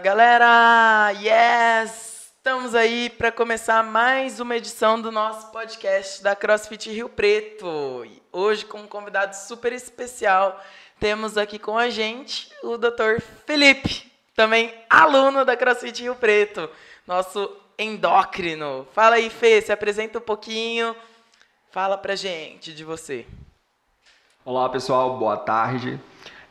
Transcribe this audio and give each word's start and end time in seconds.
Galera! 0.00 1.10
Yes! 1.20 2.30
Estamos 2.36 2.74
aí 2.74 3.10
para 3.10 3.32
começar 3.32 3.82
mais 3.82 4.38
uma 4.38 4.56
edição 4.56 5.00
do 5.00 5.10
nosso 5.10 5.50
podcast 5.50 6.22
da 6.22 6.36
CrossFit 6.36 6.88
Rio 6.90 7.08
Preto. 7.08 8.06
Hoje 8.32 8.64
com 8.64 8.78
um 8.78 8.86
convidado 8.86 9.34
super 9.34 9.72
especial. 9.72 10.62
Temos 11.00 11.36
aqui 11.36 11.58
com 11.58 11.76
a 11.76 11.90
gente 11.90 12.48
o 12.62 12.78
Dr. 12.78 13.20
Felipe, 13.44 14.10
também 14.36 14.72
aluno 14.88 15.44
da 15.44 15.56
CrossFit 15.56 16.02
Rio 16.02 16.14
Preto, 16.14 16.70
nosso 17.04 17.50
endócrino. 17.76 18.86
Fala 18.92 19.16
aí, 19.16 19.28
Fê, 19.28 19.60
se 19.60 19.72
apresenta 19.72 20.18
um 20.18 20.22
pouquinho. 20.22 20.94
Fala 21.72 21.98
pra 21.98 22.14
gente 22.14 22.72
de 22.72 22.84
você. 22.84 23.26
Olá, 24.44 24.68
pessoal, 24.68 25.18
boa 25.18 25.36
tarde. 25.36 26.00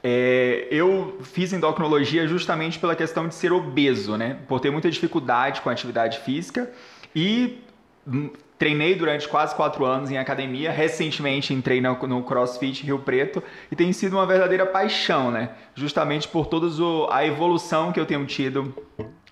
É, 0.10 0.70
eu 0.72 1.18
fiz 1.22 1.52
endocrinologia 1.52 2.26
justamente 2.30 2.80
pela 2.80 2.96
questão 2.96 3.28
de 3.28 3.36
ser 3.36 3.52
obeso, 3.52 4.16
né? 4.16 4.38
Por 4.48 4.62
ter 4.62 4.72
muita 4.72 4.90
dificuldade 4.90 5.60
com 5.60 5.68
a 5.68 5.74
atividade 5.74 6.20
física 6.20 6.72
e 7.14 7.62
hum, 8.08 8.30
treinei 8.58 8.96
durante 8.96 9.28
quase 9.28 9.54
quatro 9.54 9.84
anos 9.84 10.10
em 10.10 10.18
academia. 10.18 10.72
Recentemente 10.72 11.54
entrei 11.54 11.82
no, 11.82 11.94
no 12.08 12.24
CrossFit 12.24 12.86
Rio 12.86 13.00
Preto 13.00 13.44
e 13.70 13.76
tem 13.76 13.92
sido 13.92 14.14
uma 14.14 14.26
verdadeira 14.26 14.66
paixão, 14.66 15.30
né? 15.30 15.50
Justamente 15.76 16.26
por 16.26 16.48
toda 16.48 16.68
a 17.14 17.26
evolução 17.26 17.92
que 17.92 18.00
eu 18.00 18.06
tenho 18.06 18.26
tido 18.26 18.74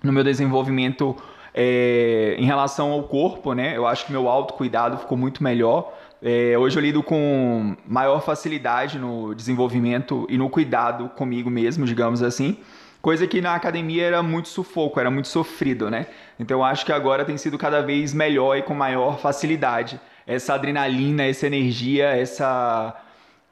no 0.02 0.12
meu 0.12 0.22
desenvolvimento 0.22 1.16
é, 1.54 2.36
em 2.38 2.44
relação 2.44 2.92
ao 2.92 3.02
corpo, 3.04 3.54
né? 3.54 3.74
Eu 3.74 3.86
acho 3.86 4.04
que 4.04 4.12
meu 4.12 4.28
autocuidado 4.28 4.98
ficou 4.98 5.16
muito 5.16 5.42
melhor. 5.42 5.90
É, 6.22 6.56
hoje 6.58 6.78
eu 6.78 6.82
lido 6.82 7.02
com 7.02 7.76
maior 7.86 8.20
facilidade 8.22 8.98
no 8.98 9.34
desenvolvimento 9.34 10.26
e 10.30 10.38
no 10.38 10.48
cuidado 10.48 11.08
comigo 11.10 11.50
mesmo, 11.50 11.84
digamos 11.84 12.22
assim. 12.22 12.58
Coisa 13.02 13.26
que 13.26 13.40
na 13.40 13.54
academia 13.54 14.04
era 14.04 14.22
muito 14.22 14.48
sufoco, 14.48 14.98
era 14.98 15.10
muito 15.10 15.28
sofrido, 15.28 15.90
né? 15.90 16.06
Então 16.40 16.58
eu 16.58 16.64
acho 16.64 16.84
que 16.84 16.92
agora 16.92 17.24
tem 17.24 17.36
sido 17.36 17.56
cada 17.56 17.80
vez 17.80 18.12
melhor 18.12 18.56
e 18.56 18.62
com 18.62 18.74
maior 18.74 19.18
facilidade. 19.18 20.00
Essa 20.26 20.54
adrenalina, 20.54 21.24
essa 21.24 21.46
energia, 21.46 22.06
essa, 22.06 22.96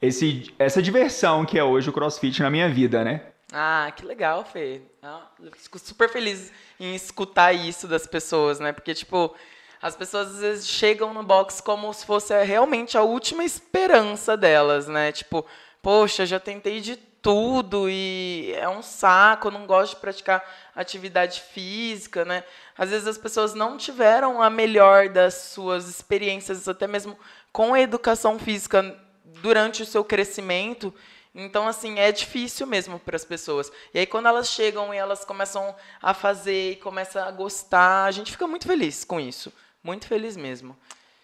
esse, 0.02 0.52
essa 0.58 0.82
diversão 0.82 1.44
que 1.44 1.58
é 1.58 1.62
hoje 1.62 1.88
o 1.88 1.92
crossfit 1.92 2.42
na 2.42 2.50
minha 2.50 2.68
vida, 2.68 3.04
né? 3.04 3.20
Ah, 3.52 3.92
que 3.94 4.04
legal, 4.04 4.44
Fê. 4.44 4.82
Ah, 5.00 5.28
fico 5.56 5.78
super 5.78 6.08
feliz 6.08 6.50
em 6.80 6.94
escutar 6.94 7.52
isso 7.52 7.86
das 7.86 8.04
pessoas, 8.04 8.58
né? 8.58 8.72
Porque, 8.72 8.92
tipo, 8.92 9.32
as 9.84 9.94
pessoas 9.94 10.28
às 10.28 10.40
vezes 10.40 10.66
chegam 10.66 11.12
no 11.12 11.22
box 11.22 11.60
como 11.60 11.92
se 11.92 12.06
fosse 12.06 12.32
realmente 12.42 12.96
a 12.96 13.02
última 13.02 13.44
esperança 13.44 14.34
delas, 14.34 14.88
né? 14.88 15.12
Tipo, 15.12 15.44
poxa, 15.82 16.24
já 16.24 16.40
tentei 16.40 16.80
de 16.80 16.96
tudo 16.96 17.86
e 17.90 18.54
é 18.56 18.66
um 18.66 18.80
saco, 18.80 19.50
não 19.50 19.66
gosto 19.66 19.94
de 19.94 20.00
praticar 20.00 20.42
atividade 20.74 21.42
física, 21.42 22.24
né? 22.24 22.44
Às 22.78 22.88
vezes 22.88 23.06
as 23.06 23.18
pessoas 23.18 23.52
não 23.52 23.76
tiveram 23.76 24.40
a 24.40 24.48
melhor 24.48 25.10
das 25.10 25.34
suas 25.34 25.86
experiências, 25.86 26.66
até 26.66 26.86
mesmo 26.86 27.14
com 27.52 27.74
a 27.74 27.80
educação 27.82 28.38
física 28.38 28.98
durante 29.22 29.82
o 29.82 29.86
seu 29.86 30.02
crescimento. 30.02 30.94
Então, 31.34 31.68
assim, 31.68 31.98
é 31.98 32.10
difícil 32.10 32.66
mesmo 32.66 32.98
para 32.98 33.16
as 33.16 33.24
pessoas. 33.26 33.70
E 33.92 33.98
aí, 33.98 34.06
quando 34.06 34.28
elas 34.28 34.48
chegam 34.48 34.94
e 34.94 34.96
elas 34.96 35.26
começam 35.26 35.76
a 36.00 36.14
fazer 36.14 36.70
e 36.70 36.76
começam 36.76 37.22
a 37.22 37.30
gostar, 37.30 38.06
a 38.06 38.10
gente 38.10 38.32
fica 38.32 38.46
muito 38.46 38.66
feliz 38.66 39.04
com 39.04 39.20
isso. 39.20 39.52
Muito 39.84 40.08
feliz 40.08 40.34
mesmo. 40.34 40.74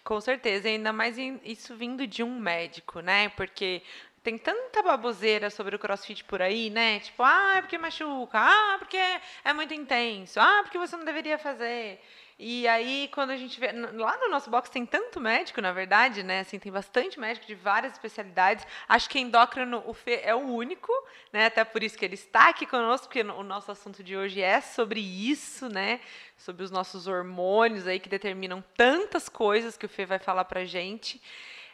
Com 0.03 0.21
certeza, 0.21 0.67
ainda 0.67 0.93
mais 0.93 1.17
isso 1.43 1.75
vindo 1.75 2.05
de 2.05 2.21
um 2.21 2.39
médico, 2.39 2.99
né? 2.99 3.29
Porque 3.29 3.81
tem 4.23 4.37
tanta 4.37 4.83
baboseira 4.83 5.49
sobre 5.49 5.75
o 5.75 5.79
crossfit 5.79 6.23
por 6.23 6.43
aí, 6.43 6.69
né? 6.69 6.99
Tipo, 6.99 7.23
ah, 7.23 7.55
é 7.57 7.61
porque 7.61 7.77
machuca, 7.77 8.37
ah, 8.39 8.75
porque 8.77 8.97
é 9.43 9.53
muito 9.53 9.73
intenso, 9.73 10.39
ah, 10.39 10.59
porque 10.61 10.77
você 10.77 10.95
não 10.95 11.03
deveria 11.03 11.39
fazer. 11.39 11.99
E 12.43 12.67
aí, 12.67 13.07
quando 13.13 13.29
a 13.29 13.37
gente 13.37 13.59
vê. 13.59 13.71
Lá 13.71 14.17
no 14.17 14.27
nosso 14.27 14.49
box 14.49 14.67
tem 14.67 14.83
tanto 14.83 15.19
médico, 15.19 15.61
na 15.61 15.71
verdade, 15.71 16.23
né? 16.23 16.39
Assim, 16.39 16.57
tem 16.57 16.71
bastante 16.71 17.19
médico 17.19 17.45
de 17.45 17.53
várias 17.53 17.93
especialidades. 17.93 18.65
Acho 18.89 19.07
que 19.07 19.19
endócrino, 19.19 19.83
o 19.85 19.93
Fê 19.93 20.21
é 20.23 20.33
o 20.33 20.39
único, 20.39 20.91
né? 21.31 21.45
Até 21.45 21.63
por 21.63 21.83
isso 21.83 21.95
que 21.95 22.03
ele 22.03 22.15
está 22.15 22.49
aqui 22.49 22.65
conosco, 22.65 23.05
porque 23.05 23.21
o 23.21 23.43
nosso 23.43 23.71
assunto 23.71 24.03
de 24.03 24.17
hoje 24.17 24.41
é 24.41 24.59
sobre 24.59 24.99
isso, 24.99 25.69
né? 25.69 25.99
Sobre 26.35 26.63
os 26.63 26.71
nossos 26.71 27.05
hormônios 27.05 27.85
aí 27.85 27.99
que 27.99 28.09
determinam 28.09 28.63
tantas 28.75 29.29
coisas 29.29 29.77
que 29.77 29.85
o 29.85 29.89
Fê 29.89 30.07
vai 30.07 30.17
falar 30.17 30.45
pra 30.45 30.65
gente. 30.65 31.21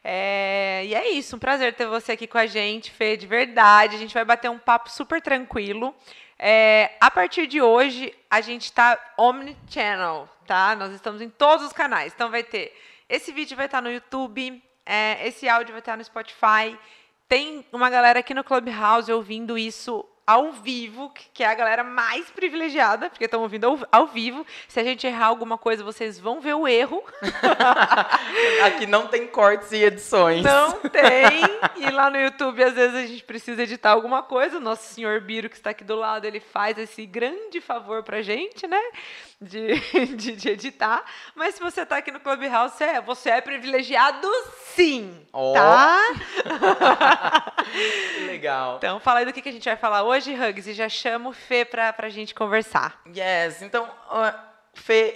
É, 0.04 0.84
e 0.86 0.94
é 0.94 1.10
isso, 1.12 1.38
um 1.38 1.40
prazer 1.40 1.76
ter 1.76 1.88
você 1.88 2.12
aqui 2.12 2.28
com 2.28 2.40
a 2.40 2.46
gente, 2.46 2.92
Fê, 2.92 3.16
de 3.16 3.26
verdade. 3.26 3.96
A 3.96 4.00
gente 4.00 4.14
vai 4.14 4.26
bater 4.26 4.52
um 4.52 4.60
papo 4.60 4.92
super 4.92 5.22
tranquilo. 5.22 5.96
É, 6.38 6.92
a 7.00 7.10
partir 7.10 7.48
de 7.48 7.62
hoje, 7.62 8.14
a 8.30 8.42
gente 8.42 8.64
está 8.64 9.00
omnichannel, 9.18 10.30
tá? 10.48 10.76
Nós 10.76 10.94
estamos 10.94 11.22
em 11.22 11.30
todos 11.30 11.66
os 11.66 11.74
canais. 11.74 12.14
Então 12.16 12.32
vai 12.32 12.44
ter. 12.44 12.74
Esse 13.10 13.32
vídeo 13.32 13.56
vai 13.56 13.66
estar 13.66 13.82
no 13.82 13.92
YouTube, 13.92 14.64
é, 14.86 15.28
esse 15.28 15.48
áudio 15.48 15.74
vai 15.74 15.80
estar 15.80 15.98
no 15.98 16.04
Spotify. 16.04 16.78
Tem 17.28 17.66
uma 17.72 17.90
galera 17.90 18.20
aqui 18.20 18.34
no 18.34 18.44
Clubhouse 18.44 19.12
ouvindo 19.12 19.58
isso 19.58 20.04
ao 20.28 20.52
vivo, 20.52 21.10
que 21.34 21.42
é 21.42 21.48
a 21.48 21.54
galera 21.54 21.86
mais 21.86 22.30
privilegiada, 22.30 23.10
porque 23.10 23.24
estão 23.24 23.42
ouvindo 23.44 23.66
ao, 23.66 23.80
ao, 23.90 24.08
vivo. 24.08 24.46
Se 24.68 24.78
a 24.78 24.84
gente 24.84 25.08
errar 25.08 25.28
alguma 25.28 25.58
coisa, 25.58 25.86
vocês 25.86 26.20
vão 26.20 26.42
ver 26.42 26.54
o 26.54 26.68
erro. 26.68 27.02
Aqui 28.66 28.86
não 28.86 29.08
tem 29.08 29.26
cortes 29.26 29.72
e 29.72 29.86
edições. 29.86 30.44
Não 30.44 30.74
tem. 30.82 31.42
E 31.78 31.90
lá 31.92 32.10
no 32.10 32.18
YouTube, 32.18 32.62
às 32.62 32.74
vezes, 32.74 32.96
a 32.96 33.08
gente 33.08 33.24
precisa 33.24 33.64
editar 33.64 33.92
alguma 33.92 34.22
coisa. 34.22 34.58
O 34.58 34.60
nosso 34.60 34.94
senhor 34.94 35.22
Biro, 35.22 35.50
que 35.50 35.56
está 35.56 35.70
aqui 35.70 35.86
do 35.86 35.96
lado, 35.96 36.26
ele 36.26 36.42
faz 36.42 36.78
esse 36.78 37.06
grande 37.06 37.62
favor 37.62 38.04
pra 38.04 38.22
gente, 38.22 38.68
né? 38.68 38.82
De, 39.40 39.80
de, 40.18 40.36
de 40.36 40.50
editar. 40.50 41.04
Mas 41.36 41.56
se 41.56 41.62
você 41.62 41.82
está 41.82 41.98
aqui 41.98 42.12
no 42.12 42.20
Clubhouse, 42.20 42.76
você 42.76 42.84
é, 42.84 43.02
você 43.02 43.30
é 43.30 43.42
privilegiado 43.42 44.28
sim. 44.76 45.28
Oh. 45.32 45.54
Tá? 45.54 46.02
Legal. 48.26 48.78
Então, 48.78 49.00
fala 49.00 49.20
aí 49.20 49.26
do 49.26 49.34
que, 49.34 49.42
que 49.42 49.50
a 49.50 49.52
gente 49.52 49.66
vai 49.66 49.78
falar 49.78 50.04
hoje 50.04 50.34
Hugs, 50.34 50.68
e 50.68 50.74
já 50.74 50.90
chamo 50.90 51.30
o 51.30 51.34
Fê 51.34 51.64
para 51.66 51.94
a 51.98 52.10
gente 52.10 52.34
conversar. 52.34 53.02
Yes, 53.16 53.62
então, 53.62 53.90
Fê, 54.74 55.16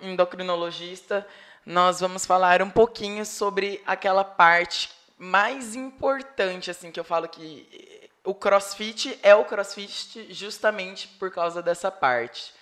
endocrinologista, 0.00 1.26
nós 1.64 2.00
vamos 2.00 2.26
falar 2.26 2.60
um 2.62 2.70
pouquinho 2.70 3.24
sobre 3.24 3.82
aquela 3.86 4.24
parte 4.24 4.90
mais 5.18 5.76
importante, 5.76 6.70
assim, 6.70 6.90
que 6.90 6.98
eu 6.98 7.04
falo 7.04 7.28
que 7.28 8.02
o 8.24 8.34
CrossFit 8.34 9.18
é 9.22 9.34
o 9.34 9.44
CrossFit 9.44 10.32
justamente 10.32 11.08
por 11.08 11.30
causa 11.30 11.62
dessa 11.62 11.90
parte, 11.90 12.52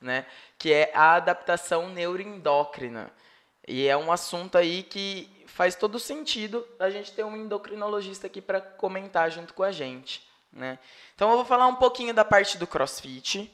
né? 0.00 0.26
Que 0.62 0.72
é 0.72 0.92
a 0.94 1.14
adaptação 1.14 1.88
neuroendócrina. 1.88 3.12
E 3.66 3.88
é 3.88 3.96
um 3.96 4.12
assunto 4.12 4.56
aí 4.56 4.84
que 4.84 5.28
faz 5.48 5.74
todo 5.74 5.98
sentido 5.98 6.64
a 6.78 6.88
gente 6.88 7.10
ter 7.10 7.24
um 7.24 7.36
endocrinologista 7.36 8.28
aqui 8.28 8.40
para 8.40 8.60
comentar 8.60 9.28
junto 9.28 9.54
com 9.54 9.64
a 9.64 9.72
gente. 9.72 10.24
Né? 10.52 10.78
Então 11.16 11.30
eu 11.30 11.34
vou 11.34 11.44
falar 11.44 11.66
um 11.66 11.74
pouquinho 11.74 12.14
da 12.14 12.24
parte 12.24 12.56
do 12.58 12.66
CrossFit. 12.68 13.52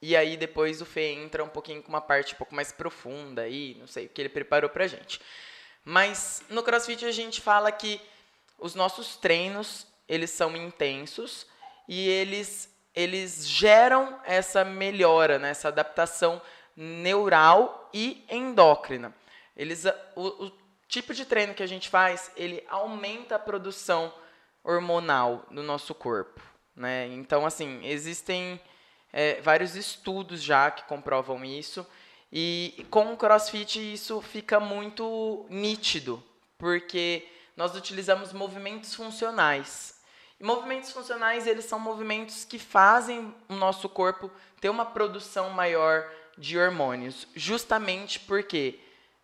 E 0.00 0.16
aí 0.16 0.38
depois 0.38 0.80
o 0.80 0.86
Fê 0.86 1.12
entra 1.12 1.44
um 1.44 1.50
pouquinho 1.50 1.82
com 1.82 1.90
uma 1.90 2.00
parte 2.00 2.32
um 2.32 2.38
pouco 2.38 2.54
mais 2.54 2.72
profunda 2.72 3.42
aí, 3.42 3.76
não 3.78 3.86
sei, 3.86 4.06
o 4.06 4.08
que 4.08 4.22
ele 4.22 4.30
preparou 4.30 4.70
pra 4.70 4.86
gente. 4.86 5.20
Mas 5.84 6.42
no 6.48 6.62
CrossFit 6.62 7.04
a 7.04 7.12
gente 7.12 7.42
fala 7.42 7.70
que 7.70 8.00
os 8.58 8.74
nossos 8.74 9.16
treinos, 9.16 9.86
eles 10.08 10.30
são 10.30 10.56
intensos 10.56 11.46
e 11.86 12.08
eles 12.08 12.71
eles 12.94 13.46
geram 13.46 14.18
essa 14.24 14.64
melhora, 14.64 15.38
né, 15.38 15.50
essa 15.50 15.68
adaptação 15.68 16.40
neural 16.76 17.90
e 17.92 18.24
endócrina. 18.28 19.14
Eles 19.56 19.84
o, 20.16 20.46
o 20.46 20.52
tipo 20.88 21.14
de 21.14 21.24
treino 21.24 21.54
que 21.54 21.62
a 21.62 21.66
gente 21.66 21.88
faz, 21.88 22.30
ele 22.36 22.64
aumenta 22.68 23.36
a 23.36 23.38
produção 23.38 24.12
hormonal 24.62 25.46
do 25.50 25.62
nosso 25.62 25.94
corpo. 25.94 26.40
Né? 26.74 27.06
Então, 27.08 27.44
assim, 27.44 27.80
existem 27.84 28.60
é, 29.12 29.40
vários 29.40 29.76
estudos 29.76 30.42
já 30.42 30.70
que 30.70 30.84
comprovam 30.84 31.44
isso. 31.44 31.86
E 32.30 32.86
com 32.90 33.12
o 33.12 33.16
CrossFit 33.16 33.92
isso 33.92 34.20
fica 34.22 34.58
muito 34.58 35.46
nítido, 35.50 36.22
porque 36.56 37.28
nós 37.54 37.74
utilizamos 37.74 38.32
movimentos 38.32 38.94
funcionais. 38.94 40.00
Movimentos 40.42 40.90
funcionais, 40.90 41.46
eles 41.46 41.66
são 41.66 41.78
movimentos 41.78 42.44
que 42.44 42.58
fazem 42.58 43.32
o 43.48 43.54
nosso 43.54 43.88
corpo 43.88 44.28
ter 44.60 44.68
uma 44.70 44.84
produção 44.84 45.50
maior 45.50 46.12
de 46.36 46.58
hormônios, 46.58 47.28
justamente 47.36 48.18
porque 48.18 48.80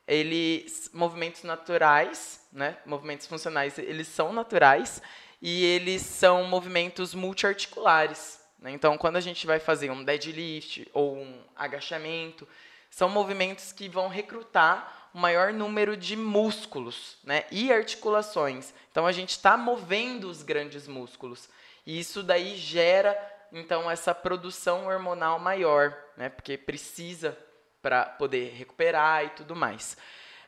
eles 0.06 0.88
movimentos 0.94 1.42
naturais, 1.42 2.46
né? 2.52 2.76
Movimentos 2.86 3.26
funcionais, 3.26 3.76
eles 3.78 4.06
são 4.06 4.32
naturais 4.32 5.02
e 5.42 5.64
eles 5.64 6.02
são 6.02 6.44
movimentos 6.44 7.14
multiarticulares. 7.14 8.38
Né? 8.60 8.70
Então, 8.70 8.96
quando 8.96 9.16
a 9.16 9.20
gente 9.20 9.44
vai 9.44 9.58
fazer 9.58 9.90
um 9.90 10.04
deadlift 10.04 10.88
ou 10.92 11.16
um 11.16 11.42
agachamento, 11.56 12.46
são 12.90 13.08
movimentos 13.08 13.72
que 13.72 13.88
vão 13.88 14.08
recrutar 14.08 15.10
o 15.14 15.18
maior 15.18 15.52
número 15.52 15.96
de 15.96 16.16
músculos 16.16 17.16
né? 17.24 17.44
e 17.50 17.72
articulações. 17.72 18.72
Então, 18.90 19.06
a 19.06 19.12
gente 19.12 19.30
está 19.30 19.56
movendo 19.56 20.28
os 20.28 20.42
grandes 20.42 20.86
músculos. 20.86 21.48
E 21.86 21.98
isso 21.98 22.22
daí 22.22 22.56
gera 22.56 23.16
então 23.52 23.90
essa 23.90 24.14
produção 24.14 24.86
hormonal 24.86 25.38
maior, 25.38 25.96
né? 26.16 26.28
Porque 26.28 26.58
precisa 26.58 27.36
para 27.80 28.04
poder 28.04 28.52
recuperar 28.52 29.24
e 29.24 29.30
tudo 29.30 29.56
mais. 29.56 29.96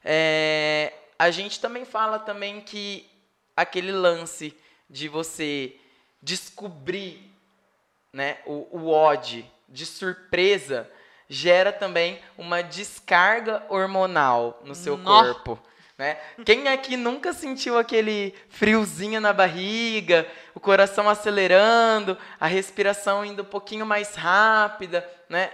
É, 0.04 0.92
a 1.18 1.30
gente 1.30 1.60
também 1.60 1.84
fala 1.84 2.18
também 2.18 2.60
que 2.60 3.08
aquele 3.56 3.92
lance 3.92 4.56
de 4.88 5.08
você 5.08 5.76
descobrir 6.22 7.30
né, 8.12 8.38
o, 8.44 8.66
o 8.70 8.88
OD 8.88 9.44
de 9.68 9.86
surpresa 9.86 10.90
gera 11.32 11.72
também 11.72 12.20
uma 12.36 12.60
descarga 12.60 13.62
hormonal 13.68 14.60
no 14.64 14.74
seu 14.74 14.96
Nossa. 14.96 15.32
corpo. 15.34 15.62
Né? 15.96 16.18
Quem 16.44 16.66
aqui 16.66 16.96
nunca 16.96 17.32
sentiu 17.32 17.78
aquele 17.78 18.34
friozinho 18.48 19.20
na 19.20 19.32
barriga, 19.32 20.26
o 20.54 20.58
coração 20.58 21.08
acelerando, 21.08 22.18
a 22.40 22.46
respiração 22.46 23.24
indo 23.24 23.42
um 23.42 23.44
pouquinho 23.44 23.86
mais 23.86 24.16
rápida, 24.16 25.08
né? 25.28 25.52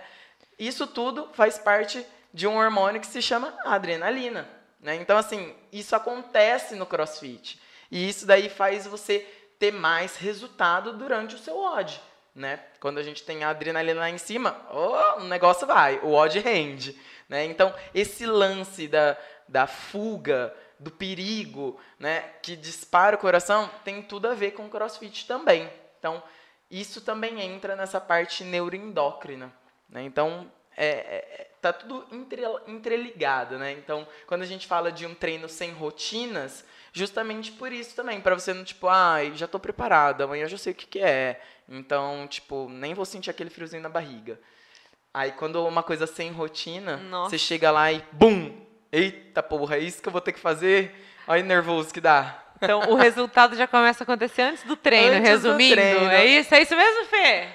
Isso 0.58 0.87
tudo 0.87 1.28
faz 1.34 1.58
parte 1.58 2.06
de 2.32 2.46
um 2.46 2.56
hormônio 2.56 3.00
que 3.00 3.06
se 3.06 3.20
chama 3.20 3.52
adrenalina. 3.64 4.49
Né? 4.81 4.96
Então, 4.96 5.19
assim, 5.19 5.55
isso 5.70 5.94
acontece 5.94 6.75
no 6.75 6.87
crossfit. 6.87 7.61
E 7.90 8.08
isso 8.08 8.25
daí 8.25 8.49
faz 8.49 8.87
você 8.87 9.19
ter 9.58 9.72
mais 9.72 10.17
resultado 10.17 10.93
durante 10.94 11.34
o 11.34 11.38
seu 11.38 11.58
odd. 11.58 12.00
Né? 12.37 12.61
Quando 12.81 12.99
a 12.99 13.03
gente 13.03 13.23
tem 13.23 13.43
a 13.43 13.49
adrenalina 13.49 14.00
lá 14.00 14.11
em 14.11 14.19
cima, 14.19 14.61
oh, 14.71 15.21
o 15.21 15.25
negócio 15.25 15.67
vai, 15.67 15.99
o 16.00 16.12
odd 16.12 16.38
rende. 16.38 16.94
Né? 17.31 17.47
Então, 17.47 17.75
esse 17.94 18.27
lance 18.27 18.87
da, 18.87 19.17
da 19.49 19.67
fuga, 19.67 20.55
do 20.79 20.91
perigo, 20.91 21.81
né, 21.99 22.21
que 22.43 22.55
dispara 22.55 23.17
o 23.17 23.19
coração, 23.19 23.71
tem 23.83 24.03
tudo 24.03 24.29
a 24.29 24.35
ver 24.35 24.50
com 24.50 24.67
o 24.67 24.69
crossfit 24.69 25.27
também. 25.27 25.71
Então, 25.99 26.23
isso 26.71 27.00
também 27.00 27.41
entra 27.41 27.75
nessa 27.75 27.99
parte 27.99 28.44
neuroendócrina. 28.44 29.50
Né? 29.89 30.03
Então, 30.03 30.53
é, 30.77 30.89
é, 30.89 31.50
tá 31.62 31.73
tudo 31.73 32.06
entre, 32.12 32.43
entreligado, 32.67 33.59
né? 33.59 33.73
Então, 33.73 34.06
quando 34.27 34.43
a 34.43 34.47
gente 34.47 34.67
fala 34.67 34.93
de 34.93 35.06
um 35.06 35.15
treino 35.15 35.49
sem 35.49 35.73
rotinas, 35.73 36.65
justamente 36.93 37.50
por 37.53 37.73
isso 37.73 37.97
também, 37.97 38.21
para 38.21 38.35
você 38.35 38.53
não 38.53 38.62
tipo, 38.62 38.87
ah, 38.87 39.19
já 39.35 39.47
estou 39.47 39.59
preparado, 39.59 40.23
amanhã 40.23 40.44
eu 40.44 40.49
já 40.49 40.59
sei 40.59 40.73
o 40.73 40.77
que, 40.77 40.87
que 40.87 40.99
é. 40.99 41.41
Então, 41.69 42.27
tipo, 42.29 42.69
nem 42.69 42.95
vou 42.95 43.05
sentir 43.05 43.31
aquele 43.31 43.51
friozinho 43.51 43.83
na 43.83 43.89
barriga. 43.89 44.39
Aí 45.13 45.33
quando 45.33 45.67
uma 45.67 45.83
coisa 45.83 46.07
sem 46.07 46.31
rotina, 46.31 46.99
Nossa. 46.99 47.31
você 47.31 47.39
chega 47.39 47.71
lá 47.71 47.91
e 47.91 48.03
bum, 48.13 48.53
eita 48.93 49.43
porra, 49.43 49.77
é 49.77 49.81
isso 49.81 50.03
que 50.03 50.09
eu 50.09 50.13
vou 50.13 50.21
ter 50.21 50.33
que 50.33 50.39
fazer? 50.39 50.95
Olha 51.27 51.43
o 51.43 51.47
nervoso 51.47 51.93
que 51.93 52.01
dá. 52.01 52.43
Então 52.57 52.81
o 52.91 52.95
resultado 52.95 53.57
já 53.57 53.67
começa 53.67 54.03
a 54.03 54.05
acontecer 54.05 54.43
antes 54.43 54.63
do 54.65 54.77
treino, 54.77 55.17
antes 55.17 55.29
resumindo. 55.29 55.77
Do 55.77 55.83
treino. 55.83 56.11
É 56.11 56.25
isso, 56.25 56.55
é 56.55 56.63
isso 56.63 56.77
mesmo, 56.77 57.05
Fê? 57.07 57.49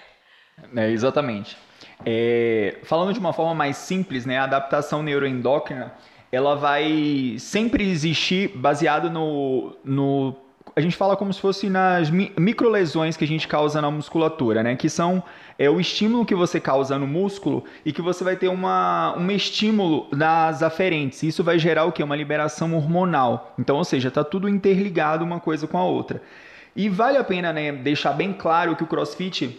É, 0.75 0.89
exatamente. 0.91 1.57
É, 2.05 2.79
falando 2.83 3.13
de 3.13 3.19
uma 3.19 3.31
forma 3.31 3.53
mais 3.53 3.77
simples, 3.77 4.25
né, 4.25 4.39
a 4.39 4.43
adaptação 4.43 5.03
neuroendócrina 5.03 5.93
ela 6.31 6.55
vai 6.55 7.35
sempre 7.37 7.89
existir 7.89 8.47
baseado 8.57 9.09
no, 9.09 9.75
no 9.83 10.35
a 10.75 10.81
gente 10.81 10.95
fala 10.95 11.17
como 11.17 11.33
se 11.33 11.39
fosse 11.39 11.69
nas 11.69 12.09
microlesões 12.09 13.17
que 13.17 13.23
a 13.23 13.27
gente 13.27 13.47
causa 13.47 13.81
na 13.81 13.91
musculatura, 13.91 14.63
né? 14.63 14.75
Que 14.75 14.89
são 14.89 15.23
é 15.59 15.69
o 15.69 15.79
estímulo 15.79 16.25
que 16.25 16.33
você 16.33 16.59
causa 16.59 16.97
no 16.97 17.05
músculo 17.05 17.63
e 17.85 17.91
que 17.91 18.01
você 18.01 18.23
vai 18.23 18.35
ter 18.35 18.47
uma, 18.47 19.15
um 19.17 19.29
estímulo 19.29 20.07
nas 20.11 20.63
aferentes. 20.63 21.21
Isso 21.23 21.43
vai 21.43 21.59
gerar 21.59 21.85
o 21.85 21.91
que? 21.91 22.01
Uma 22.01 22.15
liberação 22.15 22.73
hormonal. 22.73 23.53
Então, 23.59 23.77
ou 23.77 23.83
seja, 23.83 24.07
está 24.07 24.23
tudo 24.23 24.49
interligado 24.49 25.23
uma 25.23 25.39
coisa 25.39 25.67
com 25.67 25.77
a 25.77 25.83
outra. 25.83 26.21
E 26.75 26.89
vale 26.89 27.17
a 27.17 27.23
pena 27.23 27.51
né, 27.51 27.71
deixar 27.71 28.13
bem 28.13 28.33
claro 28.33 28.75
que 28.75 28.83
o 28.83 28.87
CrossFit 28.87 29.57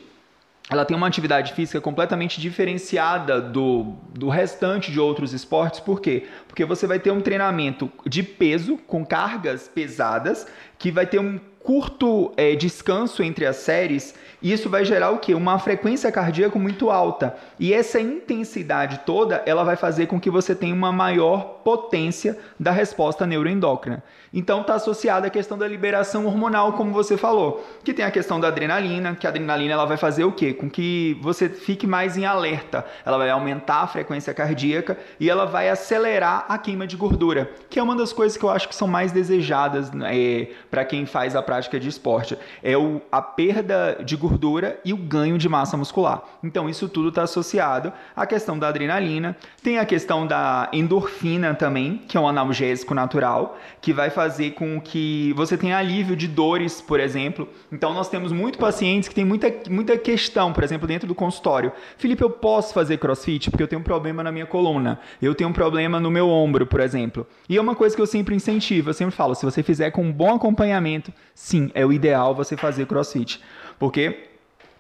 ela 0.70 0.85
tem 0.85 0.97
uma 0.97 1.06
atividade 1.06 1.53
física 1.53 1.81
completamente 1.81 2.41
diferenciada 2.41 3.41
do, 3.41 3.94
do 4.14 4.29
restante 4.29 4.93
de 4.93 5.00
outros 5.00 5.32
esportes. 5.32 5.81
Por 5.81 6.00
quê? 6.00 6.26
Porque 6.47 6.64
você 6.64 6.87
vai 6.87 6.99
ter 6.99 7.11
um 7.11 7.20
treinamento 7.20 7.91
de 8.06 8.23
peso, 8.23 8.79
com 8.87 9.05
cargas 9.05 9.69
pesadas, 9.69 10.47
que 10.79 10.91
vai 10.91 11.06
ter 11.06 11.19
um 11.19 11.38
curto 11.62 12.32
é, 12.37 12.55
descanso 12.56 13.23
entre 13.23 13.47
as 13.47 13.56
séries, 13.56 14.14
isso 14.43 14.69
vai 14.69 14.85
gerar 14.85 15.11
o 15.11 15.19
quê? 15.19 15.35
Uma 15.35 15.59
frequência 15.59 16.11
cardíaca 16.11 16.59
muito 16.59 16.91
alta. 16.91 17.37
E 17.58 17.73
essa 17.73 18.00
intensidade 18.00 19.00
toda, 19.06 19.43
ela 19.47 19.62
vai 19.62 19.76
fazer 19.76 20.06
com 20.06 20.20
que 20.20 20.31
você 20.31 20.55
tenha 20.55 20.75
uma 20.75 20.91
maior 20.91 21.61
potência 21.62 22.37
da 22.58 22.73
resposta 22.73 23.25
neuroendócrina. 23.25 24.03
Então 24.32 24.62
está 24.62 24.75
associada 24.75 25.26
à 25.26 25.31
questão 25.31 25.58
da 25.58 25.69
liberação 25.69 26.25
hormonal, 26.25 26.73
como 26.73 26.90
você 26.90 27.19
falou, 27.19 27.62
que 27.84 27.93
tem 27.93 28.05
a 28.05 28.11
questão 28.11 28.40
da 28.40 28.49
adrenalina, 28.49 29.14
que 29.14 29.26
a 29.26 29.31
adrenalina 29.31 29.75
ela 29.75 29.84
vai 29.84 29.99
fazer 29.99 30.25
o 30.25 30.32
quê? 30.32 30.55
Com 30.55 30.70
que 30.70 31.19
você 31.20 31.50
fique 31.50 31.87
mais 31.87 32.17
em 32.17 32.25
alerta. 32.25 32.84
Ela 33.05 33.19
vai 33.19 33.29
aumentar 33.29 33.82
a 33.82 33.87
frequência 33.87 34.32
cardíaca 34.32 34.99
e 35.20 35.29
ela 35.29 35.44
vai 35.44 35.69
acelerar 35.69 36.46
a 36.49 36.56
queima 36.56 36.87
de 36.87 36.96
gordura, 36.96 37.50
que 37.69 37.79
é 37.79 37.82
uma 37.82 37.94
das 37.94 38.12
coisas 38.12 38.38
que 38.38 38.44
eu 38.44 38.49
acho 38.49 38.69
que 38.69 38.75
são 38.75 38.88
mais 38.88 39.12
desejadas 39.12 39.90
é, 40.06 40.49
para 40.70 40.84
quem 40.84 41.05
faz 41.05 41.37
a 41.37 41.43
prática 41.43 41.79
de 41.79 41.88
esporte. 41.88 42.38
É 42.62 42.76
o, 42.76 43.02
a 43.11 43.20
perda 43.20 43.99
de 44.02 44.17
gordura 44.17 44.81
e 44.82 44.94
o 44.94 44.96
ganho 44.96 45.37
de 45.37 45.49
massa 45.49 45.76
muscular. 45.76 46.23
Então 46.43 46.70
isso 46.70 46.88
tudo 46.88 47.11
está 47.11 47.25
associado 47.25 47.93
à 48.17 48.26
questão 48.26 48.58
da 48.58 48.69
adrenalina. 48.69 49.37
Tem 49.62 49.79
a 49.79 49.84
questão 49.84 50.26
da 50.26 50.70
endorfina 50.73 51.55
também, 51.55 51.99
que 52.08 52.17
é 52.17 52.20
um 52.20 52.26
analgésico 52.26 52.94
natural, 52.94 53.58
que 53.81 53.93
vai 53.93 54.08
fazer 54.08 54.22
com 54.53 54.81
que 54.81 55.33
você 55.35 55.57
tenha 55.57 55.77
alívio 55.77 56.17
de 56.17 56.29
dores, 56.29 56.81
por 56.81 57.01
exemplo. 57.01 57.49
Então 57.71 57.93
nós 57.93 58.09
temos 58.09 58.33
muito 58.33 58.59
pacientes 58.59 59.09
que 59.09 59.15
têm 59.15 59.25
muita, 59.25 59.53
muita 59.71 59.97
questão, 59.97 60.53
por 60.53 60.63
exemplo, 60.65 60.87
dentro 60.87 61.07
do 61.07 61.15
consultório. 61.15 61.73
Felipe, 61.97 62.23
eu 62.23 62.31
posso 62.31 62.73
fazer 62.75 62.99
crossfit 62.99 63.51
porque 63.51 63.63
eu 63.63 63.69
tenho 63.69 63.81
um 63.81 63.85
problema 63.85 64.23
na 64.23 64.33
minha 64.33 64.47
coluna, 64.47 65.01
eu 65.21 65.35
tenho 65.35 65.51
um 65.51 65.53
problema 65.53 65.99
no 65.99 66.11
meu 66.11 66.29
ombro, 66.29 66.67
por 66.67 66.81
exemplo. 66.81 67.27
E 67.49 67.57
é 67.57 67.61
uma 67.61 67.75
coisa 67.75 67.95
que 67.95 68.03
eu 68.03 68.07
sempre 68.07 68.35
incentivo, 68.35 68.91
eu 68.91 68.95
sempre 68.95 69.15
falo, 69.15 69.35
se 69.35 69.45
você 69.45 69.63
fizer 69.63 69.91
com 69.91 70.03
um 70.03 70.13
bom 70.13 70.35
acompanhamento, 70.35 71.13
sim, 71.35 71.71
é 71.75 71.85
o 71.85 71.93
ideal 71.93 72.35
você 72.35 72.57
fazer 72.57 72.87
crossfit. 72.87 73.41
Porque 73.79 74.31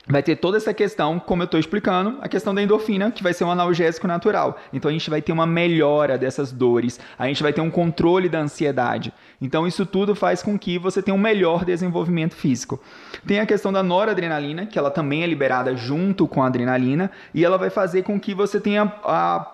vai 0.06 0.22
ter 0.22 0.36
toda 0.36 0.56
essa 0.56 0.74
questão, 0.74 1.18
como 1.18 1.42
eu 1.42 1.44
estou 1.44 1.60
explicando, 1.60 2.18
a 2.20 2.28
questão 2.28 2.54
da 2.54 2.62
endorfina, 2.62 3.10
que 3.10 3.22
vai 3.22 3.32
ser 3.32 3.44
um 3.44 3.50
analgésico 3.50 4.06
natural. 4.06 4.58
Então 4.72 4.88
a 4.88 4.92
gente 4.92 5.08
vai 5.08 5.22
ter 5.22 5.32
uma 5.32 5.46
melhora 5.46 6.18
dessas 6.18 6.50
dores, 6.50 6.98
a 7.18 7.26
gente 7.26 7.42
vai 7.42 7.52
ter 7.52 7.60
um 7.60 7.70
controle 7.70 8.28
da 8.28 8.40
ansiedade. 8.40 9.12
Então 9.40 9.66
isso 9.66 9.86
tudo 9.86 10.14
faz 10.14 10.42
com 10.42 10.58
que 10.58 10.78
você 10.78 11.00
tenha 11.02 11.14
um 11.14 11.18
melhor 11.18 11.64
desenvolvimento 11.64 12.34
físico. 12.34 12.82
Tem 13.26 13.38
a 13.38 13.46
questão 13.46 13.72
da 13.72 13.82
noradrenalina, 13.82 14.66
que 14.66 14.78
ela 14.78 14.90
também 14.90 15.22
é 15.22 15.26
liberada 15.26 15.76
junto 15.76 16.26
com 16.26 16.42
a 16.42 16.46
adrenalina, 16.46 17.10
e 17.32 17.44
ela 17.44 17.56
vai 17.56 17.70
fazer 17.70 18.02
com 18.02 18.18
que 18.18 18.34
você 18.34 18.60
tenha 18.60 18.92
a, 19.04 19.48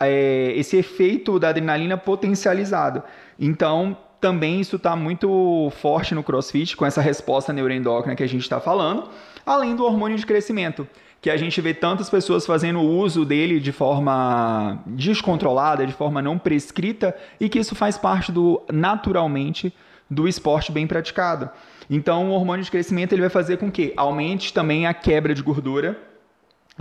a, 0.00 0.08
é, 0.08 0.52
esse 0.56 0.76
efeito 0.76 1.38
da 1.38 1.50
adrenalina 1.50 1.98
potencializado. 1.98 3.02
Então, 3.38 3.96
também 4.22 4.60
isso 4.60 4.76
está 4.76 4.96
muito 4.96 5.70
forte 5.82 6.14
no 6.14 6.22
CrossFit, 6.22 6.76
com 6.76 6.86
essa 6.86 7.02
resposta 7.02 7.52
neuroendócrina 7.52 8.16
que 8.16 8.22
a 8.22 8.28
gente 8.28 8.42
está 8.42 8.60
falando 8.60 9.10
além 9.44 9.74
do 9.74 9.84
hormônio 9.84 10.16
de 10.16 10.24
crescimento, 10.24 10.86
que 11.20 11.28
a 11.28 11.36
gente 11.36 11.60
vê 11.60 11.74
tantas 11.74 12.08
pessoas 12.08 12.46
fazendo 12.46 12.80
uso 12.80 13.24
dele 13.24 13.60
de 13.60 13.72
forma 13.72 14.80
descontrolada, 14.86 15.86
de 15.86 15.92
forma 15.92 16.22
não 16.22 16.38
prescrita, 16.38 17.16
e 17.40 17.48
que 17.48 17.58
isso 17.58 17.74
faz 17.74 17.98
parte 17.98 18.32
do 18.32 18.62
naturalmente 18.72 19.74
do 20.08 20.28
esporte 20.28 20.70
bem 20.70 20.86
praticado. 20.86 21.50
Então, 21.90 22.30
o 22.30 22.32
hormônio 22.32 22.64
de 22.64 22.70
crescimento 22.70 23.12
ele 23.12 23.22
vai 23.22 23.30
fazer 23.30 23.56
com 23.56 23.70
que 23.70 23.92
aumente 23.96 24.52
também 24.52 24.86
a 24.86 24.94
quebra 24.94 25.34
de 25.34 25.42
gordura 25.42 25.98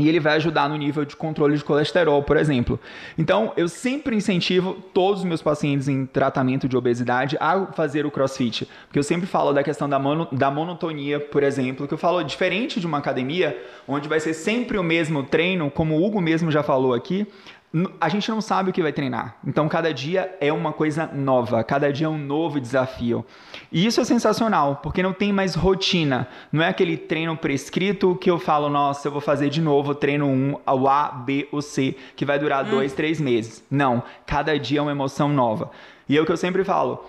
e 0.01 0.09
ele 0.09 0.19
vai 0.19 0.35
ajudar 0.37 0.67
no 0.67 0.75
nível 0.75 1.05
de 1.05 1.15
controle 1.15 1.55
de 1.55 1.63
colesterol, 1.63 2.23
por 2.23 2.35
exemplo. 2.35 2.79
Então, 3.17 3.53
eu 3.55 3.69
sempre 3.69 4.15
incentivo 4.15 4.73
todos 4.93 5.19
os 5.19 5.25
meus 5.25 5.41
pacientes 5.41 5.87
em 5.87 6.07
tratamento 6.07 6.67
de 6.67 6.75
obesidade 6.75 7.37
a 7.39 7.67
fazer 7.67 8.03
o 8.05 8.11
crossfit. 8.11 8.67
Porque 8.87 8.97
eu 8.97 9.03
sempre 9.03 9.27
falo 9.27 9.53
da 9.53 9.63
questão 9.63 9.87
da, 9.87 9.99
mono, 9.99 10.27
da 10.31 10.49
monotonia, 10.49 11.19
por 11.19 11.43
exemplo, 11.43 11.87
que 11.87 11.93
eu 11.93 11.97
falo 11.97 12.23
diferente 12.23 12.79
de 12.79 12.87
uma 12.87 12.97
academia, 12.97 13.55
onde 13.87 14.09
vai 14.09 14.19
ser 14.19 14.33
sempre 14.33 14.77
o 14.77 14.83
mesmo 14.83 15.23
treino, 15.23 15.69
como 15.69 15.95
o 15.95 16.03
Hugo 16.03 16.19
mesmo 16.19 16.49
já 16.49 16.63
falou 16.63 16.95
aqui, 16.95 17.27
a 18.01 18.09
gente 18.09 18.29
não 18.29 18.41
sabe 18.41 18.69
o 18.69 18.73
que 18.73 18.81
vai 18.81 18.91
treinar. 18.91 19.37
Então, 19.47 19.69
cada 19.69 19.93
dia 19.93 20.35
é 20.41 20.51
uma 20.51 20.73
coisa 20.73 21.07
nova, 21.07 21.63
cada 21.63 21.91
dia 21.91 22.05
é 22.05 22.09
um 22.09 22.17
novo 22.17 22.59
desafio. 22.59 23.25
E 23.71 23.85
isso 23.85 24.01
é 24.01 24.03
sensacional, 24.03 24.81
porque 24.83 25.01
não 25.01 25.13
tem 25.13 25.31
mais 25.31 25.55
rotina. 25.55 26.27
Não 26.51 26.61
é 26.61 26.67
aquele 26.67 26.97
treino 26.97 27.35
prescrito 27.37 28.15
que 28.15 28.29
eu 28.29 28.37
falo, 28.37 28.69
nossa, 28.69 29.07
eu 29.07 29.11
vou 29.11 29.21
fazer 29.21 29.49
de 29.49 29.61
novo 29.61 29.95
treino 29.95 30.27
1, 30.27 30.57
o 30.67 30.89
A, 30.89 31.11
B 31.11 31.47
ou 31.51 31.61
C, 31.61 31.95
que 32.15 32.25
vai 32.25 32.37
durar 32.37 32.65
hum. 32.65 32.71
dois, 32.71 32.93
três 32.93 33.21
meses. 33.21 33.63
Não, 33.71 34.03
cada 34.25 34.59
dia 34.59 34.79
é 34.79 34.81
uma 34.81 34.91
emoção 34.91 35.29
nova. 35.29 35.71
E 36.09 36.17
é 36.17 36.21
o 36.21 36.25
que 36.25 36.31
eu 36.31 36.37
sempre 36.37 36.65
falo 36.65 37.05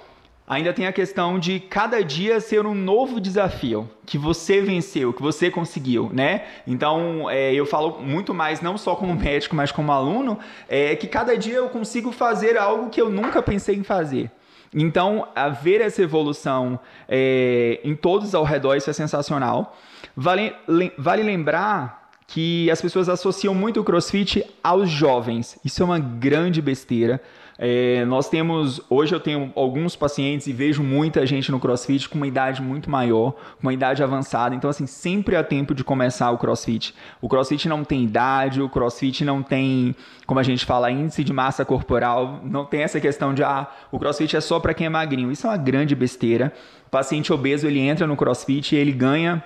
ainda 0.53 0.73
tem 0.73 0.87
a 0.87 0.93
questão 0.93 1.39
de 1.39 1.59
cada 1.59 2.05
dia 2.05 2.39
ser 2.41 2.67
um 2.67 2.75
novo 2.75 3.19
desafio 3.19 3.89
que 4.05 4.19
você 4.19 4.61
venceu, 4.61 5.13
que 5.13 5.23
você 5.23 5.51
conseguiu, 5.51 6.11
né? 6.13 6.45
Então, 6.67 7.31
é, 7.31 7.55
eu 7.55 7.65
falo 7.65 8.01
muito 8.01 8.35
mais, 8.35 8.61
não 8.61 8.77
só 8.77 8.95
como 8.95 9.15
médico, 9.15 9.57
mas 9.57 9.73
como 9.73 9.91
aluno, 9.91 10.39
é 10.69 10.95
que 10.95 11.07
cada 11.07 11.37
dia 11.39 11.57
eu 11.57 11.69
consigo 11.71 12.13
fazer 12.13 12.59
algo 12.59 12.91
que 12.91 13.01
eu 13.01 13.09
nunca 13.09 13.43
pensei 13.43 13.77
em 13.77 13.83
fazer. 13.83 14.31
Então, 14.75 15.27
ver 15.63 15.81
essa 15.81 16.03
evolução 16.03 16.79
é, 17.09 17.81
em 17.83 17.95
todos 17.95 18.35
ao 18.35 18.45
redor, 18.45 18.77
isso 18.77 18.91
é 18.91 18.93
sensacional. 18.93 19.77
Vale, 20.15 20.55
vale 20.99 21.23
lembrar 21.23 22.11
que 22.27 22.71
as 22.71 22.81
pessoas 22.81 23.09
associam 23.09 23.55
muito 23.55 23.81
o 23.81 23.85
crossfit 23.85 24.45
aos 24.63 24.89
jovens. 24.89 25.59
Isso 25.65 25.83
é 25.83 25.85
uma 25.85 25.99
grande 25.99 26.63
besteira. 26.63 27.21
É, 27.65 28.05
nós 28.07 28.29
temos, 28.29 28.81
hoje 28.91 29.15
eu 29.15 29.21
tenho 29.21 29.53
alguns 29.55 29.95
pacientes 29.95 30.49
e 30.49 30.53
vejo 30.53 30.83
muita 30.83 31.25
gente 31.25 31.53
no 31.53 31.61
crossfit 31.61 32.09
com 32.09 32.17
uma 32.17 32.27
idade 32.27 32.61
muito 32.61 32.91
maior, 32.91 33.31
com 33.31 33.63
uma 33.63 33.73
idade 33.73 34.03
avançada. 34.03 34.53
Então, 34.53 34.69
assim, 34.69 34.85
sempre 34.85 35.37
há 35.37 35.45
tempo 35.45 35.73
de 35.73 35.85
começar 35.85 36.33
o 36.33 36.39
crossfit. 36.39 36.93
O 37.21 37.29
crossfit 37.29 37.69
não 37.69 37.85
tem 37.85 38.03
idade, 38.03 38.61
o 38.61 38.69
crossfit 38.69 39.25
não 39.25 39.45
tem, 39.45 39.95
como 40.27 40.41
a 40.41 40.43
gente 40.43 40.67
fala, 40.67 40.91
índice 40.91 41.23
de 41.23 41.33
massa 41.33 41.65
corporal, 41.65 42.41
não 42.43 42.65
tem 42.65 42.83
essa 42.83 42.99
questão 42.99 43.33
de, 43.33 43.45
ah, 43.45 43.71
o 43.93 43.99
crossfit 44.01 44.37
é 44.37 44.41
só 44.41 44.59
para 44.59 44.75
quem 44.75 44.89
é 44.89 44.91
magrinho. 44.91 45.31
Isso 45.31 45.47
é 45.47 45.51
uma 45.51 45.57
grande 45.57 45.95
besteira. 45.95 46.53
O 46.89 46.91
paciente 46.91 47.33
obeso, 47.33 47.69
ele 47.69 47.79
entra 47.79 48.09
no 48.09 48.17
crossfit 48.17 48.75
e 48.75 48.79
ele 48.79 48.91
ganha 48.91 49.41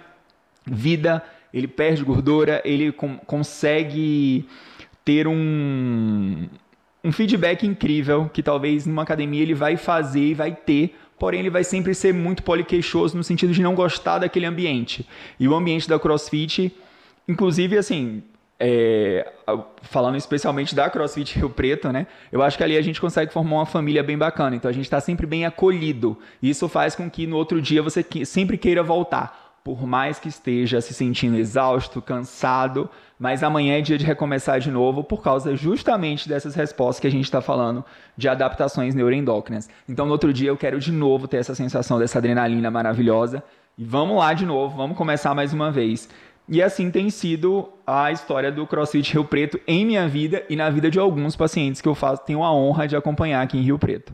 vida 0.65 1.23
ele 1.53 1.69
perde 1.69 2.05
gordura, 2.05 2.61
ele 2.65 2.93
com, 2.93 3.17
consegue 3.19 4.47
ter 5.05 5.27
um, 5.27 6.49
um 7.07 7.13
feedback 7.13 7.65
incrível 7.65 8.29
que 8.33 8.43
talvez 8.43 8.85
numa 8.85 9.03
academia 9.03 9.41
ele 9.41 9.55
vai 9.55 9.77
fazer 9.77 10.25
e 10.25 10.35
vai 10.35 10.53
ter, 10.53 10.97
porém 11.17 11.39
ele 11.39 11.51
vai 11.51 11.63
sempre 11.63 11.95
ser 11.95 12.13
muito 12.13 12.43
poliqueixoso 12.43 13.17
no 13.17 13.23
sentido 13.23 13.53
de 13.53 13.63
não 13.63 13.77
gostar 13.77 14.19
daquele 14.19 14.45
ambiente. 14.45 15.07
E 15.39 15.47
o 15.47 15.55
ambiente 15.55 15.89
da 15.89 16.01
CrossFit, 16.01 16.75
inclusive 17.29 17.79
assim, 17.79 18.25
é, 18.59 19.31
falando 19.83 20.17
especialmente 20.17 20.75
da 20.75 20.91
CrossFit 20.91 21.39
Rio 21.39 21.49
Preto, 21.49 21.93
né? 21.93 22.09
Eu 22.33 22.43
acho 22.43 22.59
que 22.59 22.65
ali 22.65 22.77
a 22.77 22.83
gente 22.83 23.01
consegue 23.01 23.33
formar 23.33 23.59
uma 23.59 23.67
família 23.67 24.03
bem 24.03 24.19
bacana. 24.19 24.57
Então 24.57 24.69
a 24.69 24.75
gente 24.75 24.87
está 24.87 25.01
sempre 25.01 25.27
bem 25.27 25.47
acolhido. 25.47 26.19
Isso 26.43 26.69
faz 26.69 26.97
com 26.97 27.09
que 27.09 27.25
no 27.25 27.37
outro 27.37 27.63
dia 27.63 27.85
você 27.85 28.05
sempre 28.25 28.59
queira 28.59 28.83
voltar 28.83 29.46
por 29.67 29.85
mais 29.85 30.21
que 30.21 30.29
esteja 30.29 30.81
se 30.81 30.95
sentindo 30.95 31.37
exausto, 31.37 32.01
cansado, 32.01 32.89
mas 33.19 33.43
amanhã 33.43 33.77
é 33.77 33.81
dia 33.81 33.99
de 33.99 34.07
recomeçar 34.07 34.61
de 34.61 34.71
novo 34.71 35.03
por 35.03 35.21
causa 35.21 35.57
justamente 35.57 36.29
dessas 36.29 36.55
respostas 36.55 37.01
que 37.01 37.07
a 37.09 37.11
gente 37.11 37.25
está 37.25 37.41
falando 37.41 37.85
de 38.17 38.29
adaptações 38.29 38.95
neuroendócrinas. 38.95 39.69
Então, 39.89 40.07
no 40.07 40.13
outro 40.13 40.33
dia, 40.33 40.51
eu 40.51 40.57
quero 40.57 40.79
de 40.79 40.93
novo 40.93 41.27
ter 41.27 41.39
essa 41.39 41.53
sensação 41.53 41.99
dessa 41.99 42.19
adrenalina 42.19 42.71
maravilhosa 42.71 43.43
e 43.77 43.85
vamos 43.85 44.19
lá 44.19 44.33
de 44.35 44.47
novo, 44.47 44.77
vamos 44.77 44.97
começar 44.97 45.35
mais 45.35 45.53
uma 45.53 45.69
vez. 45.69 46.09
E 46.49 46.63
assim 46.63 46.89
tem 46.89 47.11
sido 47.11 47.69
a 47.85 48.13
história 48.13 48.53
do 48.53 48.69
CrossFit 48.69 49.15
Rio 49.15 49.25
Preto 49.25 49.59
em 49.67 49.85
minha 49.85 50.07
vida 50.07 50.45
e 50.49 50.55
na 50.55 50.71
vida 50.71 50.89
de 50.89 51.01
alguns 51.01 51.35
pacientes 51.35 51.81
que 51.81 51.89
eu 51.89 51.95
faço, 51.97 52.25
tenho 52.25 52.45
a 52.45 52.55
honra 52.55 52.87
de 52.87 52.95
acompanhar 52.95 53.43
aqui 53.43 53.59
em 53.59 53.63
Rio 53.63 53.81
Preto. 53.81 54.13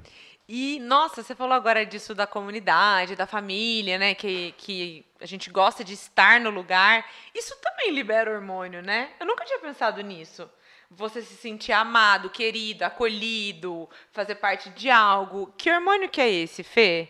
E, 0.49 0.81
nossa, 0.81 1.23
você 1.23 1.35
falou 1.35 1.55
agora 1.55 1.87
disso 1.87 2.15
da 2.15 2.27
comunidade, 2.27 3.15
da 3.15 3.27
família, 3.27 3.99
né? 3.99 4.15
Que, 4.15 4.55
que 4.59 5.05
a 5.21 5.27
gente 5.27 5.49
gosta 5.51 5.85
de 5.85 5.95
estar 5.95 6.41
no 6.41 6.51
lugar. 6.51 7.05
Isso 7.35 7.55
também 7.63 7.93
libera 7.93 8.33
hormônio, 8.33 8.83
né? 8.83 9.11
Eu 9.21 9.27
nunca 9.27 9.45
tinha 9.45 9.59
pensado 9.61 10.01
nisso. 10.03 10.49
Você 10.91 11.23
se 11.23 11.37
sentir 11.37 11.73
amado, 11.73 12.29
querido, 12.29 12.85
acolhido, 12.85 13.89
fazer 14.13 14.35
parte 14.35 14.69
de 14.71 14.91
algo. 14.91 15.53
Que 15.57 15.71
hormônio 15.71 16.09
que 16.09 16.21
é 16.21 16.31
esse, 16.31 16.63
Fê? 16.63 17.09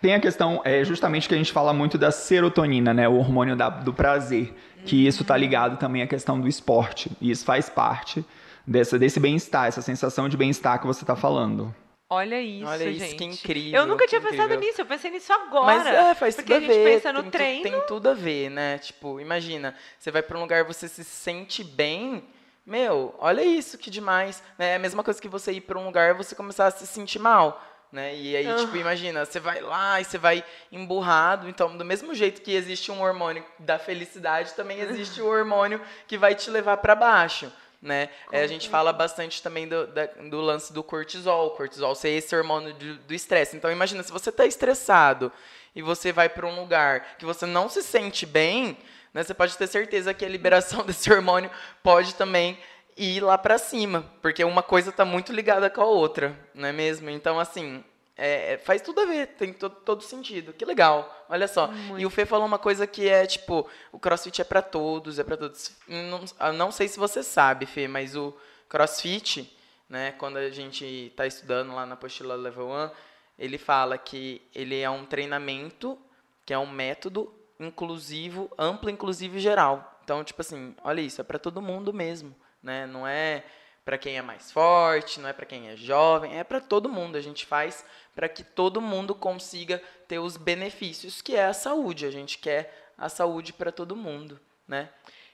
Tem 0.00 0.14
a 0.14 0.20
questão, 0.20 0.60
é 0.64 0.84
justamente 0.84 1.28
que 1.28 1.34
a 1.34 1.38
gente 1.38 1.52
fala 1.52 1.72
muito 1.72 1.96
da 1.96 2.10
serotonina, 2.10 2.92
né? 2.92 3.08
O 3.08 3.16
hormônio 3.16 3.54
da, 3.54 3.68
do 3.68 3.92
prazer. 3.92 4.54
Que 4.84 5.06
isso 5.06 5.22
está 5.22 5.36
ligado 5.36 5.78
também 5.78 6.02
à 6.02 6.06
questão 6.06 6.40
do 6.40 6.48
esporte. 6.48 7.10
E 7.20 7.30
isso 7.30 7.44
faz 7.44 7.68
parte 7.68 8.24
dessa, 8.66 8.98
desse 8.98 9.20
bem-estar, 9.20 9.66
essa 9.66 9.82
sensação 9.82 10.28
de 10.28 10.36
bem-estar 10.36 10.80
que 10.80 10.86
você 10.86 11.02
está 11.02 11.14
falando. 11.14 11.74
Olha 12.08 12.40
isso, 12.40 12.68
Olha 12.68 12.84
isso, 12.84 13.04
gente. 13.04 13.16
que 13.16 13.24
incrível. 13.24 13.80
Eu 13.80 13.86
nunca 13.86 14.06
tinha 14.06 14.20
incrível. 14.20 14.46
pensado 14.46 14.60
nisso, 14.60 14.80
eu 14.80 14.86
pensei 14.86 15.10
nisso 15.10 15.32
agora. 15.32 15.66
Mas 15.66 15.86
é, 15.86 16.14
faz 16.14 16.36
porque 16.36 16.54
tudo 16.54 16.56
a 16.56 16.66
gente 16.66 16.78
ver. 16.78 16.84
pensa 16.84 17.12
no 17.12 17.22
tem, 17.22 17.30
treino. 17.30 17.62
tem 17.62 17.80
tudo 17.88 18.08
a 18.08 18.14
ver, 18.14 18.48
né? 18.48 18.78
Tipo, 18.78 19.20
imagina, 19.20 19.74
você 19.98 20.12
vai 20.12 20.22
para 20.22 20.38
um 20.38 20.40
lugar, 20.40 20.62
você 20.62 20.86
se 20.86 21.02
sente 21.02 21.64
bem. 21.64 22.22
Meu, 22.64 23.14
olha 23.18 23.42
isso, 23.42 23.76
que 23.76 23.90
demais. 23.90 24.40
Né? 24.56 24.72
É 24.72 24.76
a 24.76 24.78
mesma 24.78 25.02
coisa 25.02 25.20
que 25.20 25.28
você 25.28 25.52
ir 25.52 25.62
para 25.62 25.78
um 25.78 25.86
lugar 25.86 26.10
e 26.10 26.16
você 26.16 26.36
começar 26.36 26.66
a 26.66 26.70
se 26.70 26.86
sentir 26.86 27.18
mal. 27.18 27.60
Né? 27.90 28.14
E 28.14 28.36
aí, 28.36 28.54
tipo, 28.56 28.76
imagina, 28.76 29.24
você 29.24 29.40
vai 29.40 29.60
lá 29.60 30.00
e 30.00 30.04
você 30.04 30.18
vai 30.18 30.44
emburrado. 30.70 31.48
Então, 31.48 31.76
do 31.76 31.84
mesmo 31.84 32.14
jeito 32.14 32.40
que 32.40 32.54
existe 32.54 32.92
um 32.92 33.02
hormônio 33.02 33.44
da 33.58 33.80
felicidade, 33.80 34.54
também 34.54 34.78
existe 34.78 35.20
o 35.20 35.26
hormônio 35.26 35.80
que 36.06 36.16
vai 36.16 36.36
te 36.36 36.50
levar 36.50 36.76
para 36.76 36.94
baixo 36.94 37.50
né? 37.80 38.08
É, 38.32 38.42
a 38.42 38.46
gente 38.46 38.68
fala 38.68 38.92
bastante 38.92 39.42
também 39.42 39.68
do, 39.68 39.86
da, 39.86 40.06
do 40.06 40.40
lance 40.40 40.72
do 40.72 40.82
cortisol, 40.82 41.48
o 41.48 41.50
cortisol 41.50 41.94
ser 41.94 42.10
esse 42.10 42.34
hormônio 42.34 42.74
do 42.74 43.14
estresse. 43.14 43.56
Então 43.56 43.70
imagina, 43.70 44.02
se 44.02 44.12
você 44.12 44.30
está 44.30 44.46
estressado 44.46 45.30
e 45.74 45.82
você 45.82 46.12
vai 46.12 46.28
para 46.28 46.46
um 46.46 46.58
lugar 46.60 47.16
que 47.18 47.24
você 47.24 47.46
não 47.46 47.68
se 47.68 47.82
sente 47.82 48.24
bem, 48.26 48.78
né, 49.12 49.22
você 49.22 49.34
pode 49.34 49.56
ter 49.56 49.66
certeza 49.66 50.14
que 50.14 50.24
a 50.24 50.28
liberação 50.28 50.82
desse 50.86 51.12
hormônio 51.12 51.50
pode 51.82 52.14
também 52.14 52.58
ir 52.96 53.20
lá 53.20 53.36
para 53.36 53.58
cima, 53.58 54.10
porque 54.22 54.42
uma 54.42 54.62
coisa 54.62 54.90
está 54.90 55.04
muito 55.04 55.32
ligada 55.32 55.68
com 55.68 55.82
a 55.82 55.86
outra, 55.86 56.34
não 56.54 56.68
é 56.68 56.72
mesmo? 56.72 57.10
Então, 57.10 57.38
assim, 57.38 57.84
é, 58.16 58.54
é, 58.54 58.58
faz 58.58 58.80
tudo 58.80 59.00
a 59.00 59.04
ver, 59.04 59.26
tem 59.28 59.52
to, 59.52 59.68
todo 59.68 60.02
sentido. 60.02 60.52
Que 60.54 60.64
legal, 60.64 61.26
olha 61.28 61.46
só. 61.46 61.68
Muito. 61.68 62.00
E 62.00 62.06
o 62.06 62.10
Fê 62.10 62.24
falou 62.24 62.46
uma 62.46 62.58
coisa 62.58 62.86
que 62.86 63.08
é 63.08 63.26
tipo, 63.26 63.68
o 63.92 63.98
CrossFit 63.98 64.40
é 64.40 64.44
para 64.44 64.62
todos, 64.62 65.18
é 65.18 65.24
para 65.24 65.36
todos. 65.36 65.76
Não, 65.86 66.52
não 66.54 66.72
sei 66.72 66.88
se 66.88 66.98
você 66.98 67.22
sabe, 67.22 67.66
Fê, 67.66 67.86
mas 67.86 68.16
o 68.16 68.34
CrossFit, 68.68 69.54
né, 69.88 70.12
quando 70.12 70.38
a 70.38 70.48
gente 70.50 70.84
está 70.84 71.26
estudando 71.26 71.74
lá 71.74 71.84
na 71.84 71.92
apostila 71.92 72.34
Level 72.34 72.68
1, 72.68 72.90
ele 73.38 73.58
fala 73.58 73.98
que 73.98 74.40
ele 74.54 74.80
é 74.80 74.88
um 74.88 75.04
treinamento, 75.04 75.98
que 76.46 76.54
é 76.54 76.58
um 76.58 76.70
método 76.70 77.32
inclusivo, 77.60 78.50
amplo, 78.58 78.88
inclusivo 78.88 79.36
e 79.36 79.40
geral. 79.40 80.00
Então, 80.02 80.24
tipo 80.24 80.40
assim, 80.40 80.74
olha 80.82 81.02
isso, 81.02 81.20
é 81.20 81.24
para 81.24 81.38
todo 81.38 81.60
mundo 81.60 81.92
mesmo, 81.92 82.34
né? 82.62 82.86
Não 82.86 83.06
é 83.06 83.44
para 83.86 83.96
quem 83.96 84.18
é 84.18 84.22
mais 84.22 84.50
forte, 84.50 85.20
não 85.20 85.28
é 85.28 85.32
para 85.32 85.46
quem 85.46 85.68
é 85.68 85.76
jovem, 85.76 86.36
é 86.36 86.42
para 86.42 86.60
todo 86.60 86.88
mundo. 86.88 87.16
A 87.16 87.20
gente 87.20 87.46
faz 87.46 87.84
para 88.16 88.28
que 88.28 88.42
todo 88.42 88.80
mundo 88.80 89.14
consiga 89.14 89.80
ter 90.08 90.18
os 90.18 90.36
benefícios 90.36 91.22
que 91.22 91.36
é 91.36 91.46
a 91.46 91.52
saúde. 91.52 92.04
A 92.04 92.10
gente 92.10 92.36
quer 92.38 92.90
a 92.98 93.08
saúde 93.08 93.52
para 93.52 93.70
todo 93.70 93.94
mundo, 93.94 94.40
né? 94.66 94.88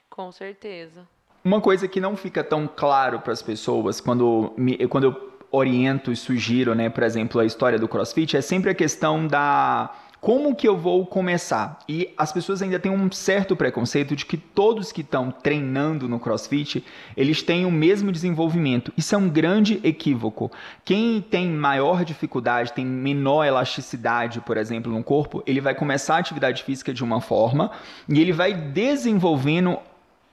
Com 0.07 0.31
certeza. 0.31 1.07
Uma 1.43 1.59
coisa 1.59 1.87
que 1.87 1.99
não 1.99 2.15
fica 2.15 2.43
tão 2.43 2.67
claro 2.67 3.19
para 3.21 3.33
as 3.33 3.41
pessoas 3.41 3.99
quando, 3.99 4.53
me, 4.55 4.87
quando 4.87 5.05
eu 5.05 5.33
oriento 5.49 6.11
e 6.11 6.15
sugiro, 6.15 6.75
né, 6.75 6.91
por 6.91 7.01
exemplo, 7.01 7.41
a 7.41 7.45
história 7.45 7.79
do 7.79 7.87
CrossFit, 7.87 8.37
é 8.37 8.41
sempre 8.41 8.69
a 8.69 8.75
questão 8.75 9.25
da 9.25 9.93
como 10.23 10.55
que 10.55 10.65
eu 10.65 10.77
vou 10.77 11.05
começar? 11.05 11.79
E 11.85 12.13
as 12.17 12.31
pessoas 12.31 12.61
ainda 12.61 12.79
têm 12.79 12.89
um 12.89 13.11
certo 13.11 13.57
preconceito 13.57 14.15
de 14.15 14.25
que 14.25 14.37
todos 14.37 14.89
que 14.89 15.01
estão 15.01 15.29
treinando 15.29 16.07
no 16.07 16.17
CrossFit, 16.17 16.81
eles 17.17 17.43
têm 17.43 17.65
o 17.65 17.71
mesmo 17.71 18.09
desenvolvimento. 18.09 18.93
Isso 18.95 19.13
é 19.13 19.17
um 19.17 19.27
grande 19.27 19.81
equívoco. 19.83 20.49
Quem 20.85 21.19
tem 21.19 21.49
maior 21.49 22.05
dificuldade, 22.05 22.71
tem 22.71 22.85
menor 22.85 23.43
elasticidade, 23.43 24.39
por 24.39 24.55
exemplo, 24.55 24.89
no 24.93 25.03
corpo, 25.03 25.43
ele 25.45 25.59
vai 25.59 25.75
começar 25.75 26.15
a 26.15 26.19
atividade 26.19 26.63
física 26.63 26.93
de 26.93 27.03
uma 27.03 27.19
forma 27.19 27.71
e 28.07 28.21
ele 28.21 28.31
vai 28.31 28.53
desenvolvendo 28.53 29.77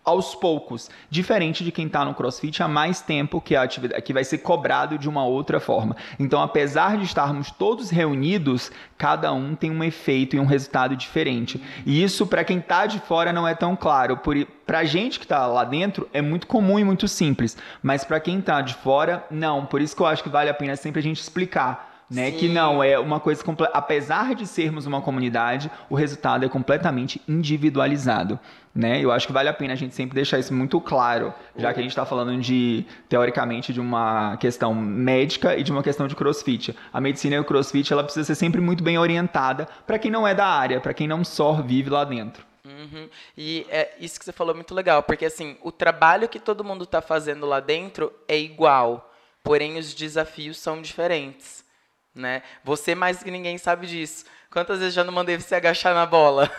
aos 0.05 0.35
poucos, 0.35 0.89
diferente 1.11 1.63
de 1.63 1.71
quem 1.71 1.87
está 1.87 2.05
no 2.05 2.15
CrossFit 2.15 2.63
há 2.63 2.69
mais 2.69 3.01
tempo 3.03 3.41
que 3.41 3.55
a 3.55 3.63
atividade 3.63 4.03
que 4.03 4.13
vai 4.13 4.25
ser 4.25 4.39
cobrado 4.39 4.97
de 4.97 5.09
uma 5.09 5.25
outra 5.25 5.61
forma. 5.61 5.95
Então, 6.19 6.43
apesar 6.43 6.97
de 6.97 7.05
estarmos 7.05 7.51
todos 7.51 7.91
reunidos, 7.91 8.73
cada 8.97 9.33
um 9.33 9.55
tem 9.55 9.71
um 9.71 9.85
efeito 9.85 10.37
e 10.37 10.41
um 10.41 10.47
resultado 10.47 10.97
diferente. 10.97 11.63
E 11.85 12.03
isso 12.03 12.27
para 12.27 12.45
quem 12.45 12.59
está 12.59 12.87
de 12.87 12.99
fora 12.99 13.33
não 13.33 13.47
é 13.47 13.55
tão 13.55 13.77
claro. 13.77 14.19
Para 14.67 14.79
a 14.79 14.85
gente 14.85 15.19
que 15.19 15.25
está 15.25 15.47
lá 15.47 15.65
dentro 15.65 16.09
é 16.13 16.23
muito 16.23 16.47
comum 16.47 16.79
e 16.79 16.85
muito 16.85 17.07
simples, 17.07 17.57
mas 17.83 18.03
para 18.03 18.21
quem 18.21 18.39
está 18.39 18.63
de 18.63 18.75
fora 18.75 19.25
não. 19.31 19.67
Por 19.67 19.83
isso 19.83 19.95
que 19.95 20.01
eu 20.01 20.07
acho 20.07 20.23
que 20.23 20.29
vale 20.29 20.49
a 20.49 20.55
pena 20.55 20.77
sempre 20.77 21.01
a 21.01 21.03
gente 21.03 21.21
explicar 21.21 21.90
né? 22.11 22.33
Que 22.33 22.49
não 22.49 22.83
é 22.83 22.99
uma 22.99 23.21
coisa 23.21 23.43
apesar 23.73 24.35
de 24.35 24.47
sermos 24.47 24.85
uma 24.85 25.01
comunidade, 25.01 25.71
o 25.89 25.95
resultado 25.95 26.45
é 26.45 26.49
completamente 26.49 27.23
individualizado, 27.29 28.39
né? 28.75 29.01
Eu 29.01 29.13
acho 29.13 29.29
que 29.29 29.33
vale 29.33 29.49
a 29.49 29.53
pena 29.53 29.75
a 29.75 29.77
gente 29.77 29.95
sempre 29.95 30.17
deixar 30.17 30.39
isso 30.39 30.53
muito 30.53 30.81
claro, 30.81 31.33
já 31.57 31.73
que 31.73 31.79
a 31.79 31.83
gente 31.83 31.93
está 31.93 32.05
falando 32.05 32.37
de 32.41 32.85
teoricamente 33.09 33.73
de 33.73 33.81
uma 33.81 34.37
questão 34.39 34.75
médica 34.75 35.57
e 35.57 35.63
de 35.63 35.71
uma 35.71 35.83
questão 35.83 36.09
de 36.09 36.17
CrossFit. 36.17 36.77
A 36.93 37.01
medicina 37.01 37.37
e 37.37 37.39
o 37.39 37.45
CrossFit 37.45 37.93
ela 37.93 38.03
precisa 38.03 38.27
ser 38.27 38.35
sempre 38.35 38.61
muito 38.61 38.83
bem 38.83 38.99
orientada 38.99 39.69
para 39.87 39.99
quem 39.99 40.11
não 40.11 40.27
é 40.27 40.35
da 40.35 40.47
área, 40.47 40.81
para 40.81 40.93
quem 40.93 41.07
não 41.07 41.23
só 41.23 41.53
vive 41.63 41.91
lá 41.91 42.05
dentro. 42.05 42.45
Uhum. 42.65 43.09
E 43.37 43.67
é 43.71 43.95
isso 44.01 44.19
que 44.19 44.25
você 44.25 44.33
falou 44.33 44.53
é 44.53 44.57
muito 44.57 44.75
legal, 44.75 45.03
porque 45.03 45.25
assim 45.25 45.57
o 45.63 45.71
trabalho 45.71 46.29
que 46.29 46.41
todo 46.41 46.65
mundo 46.65 46.85
está 46.85 47.01
fazendo 47.01 47.47
lá 47.47 47.61
dentro 47.61 48.13
é 48.27 48.39
igual, 48.39 49.13
porém 49.43 49.79
os 49.79 49.95
desafios 49.95 50.59
são 50.59 50.83
diferentes 50.83 51.70
né? 52.15 52.43
Você 52.65 52.95
mais 52.95 53.23
que 53.23 53.31
ninguém 53.31 53.59
sabe 53.59 53.87
disso. 53.87 54.25
Quantas 54.51 54.79
vezes 54.79 54.95
já 54.95 55.05
não 55.05 55.13
mandei 55.13 55.37
você 55.37 55.55
agachar 55.55 55.95
na 55.95 56.07
bola? 56.07 56.51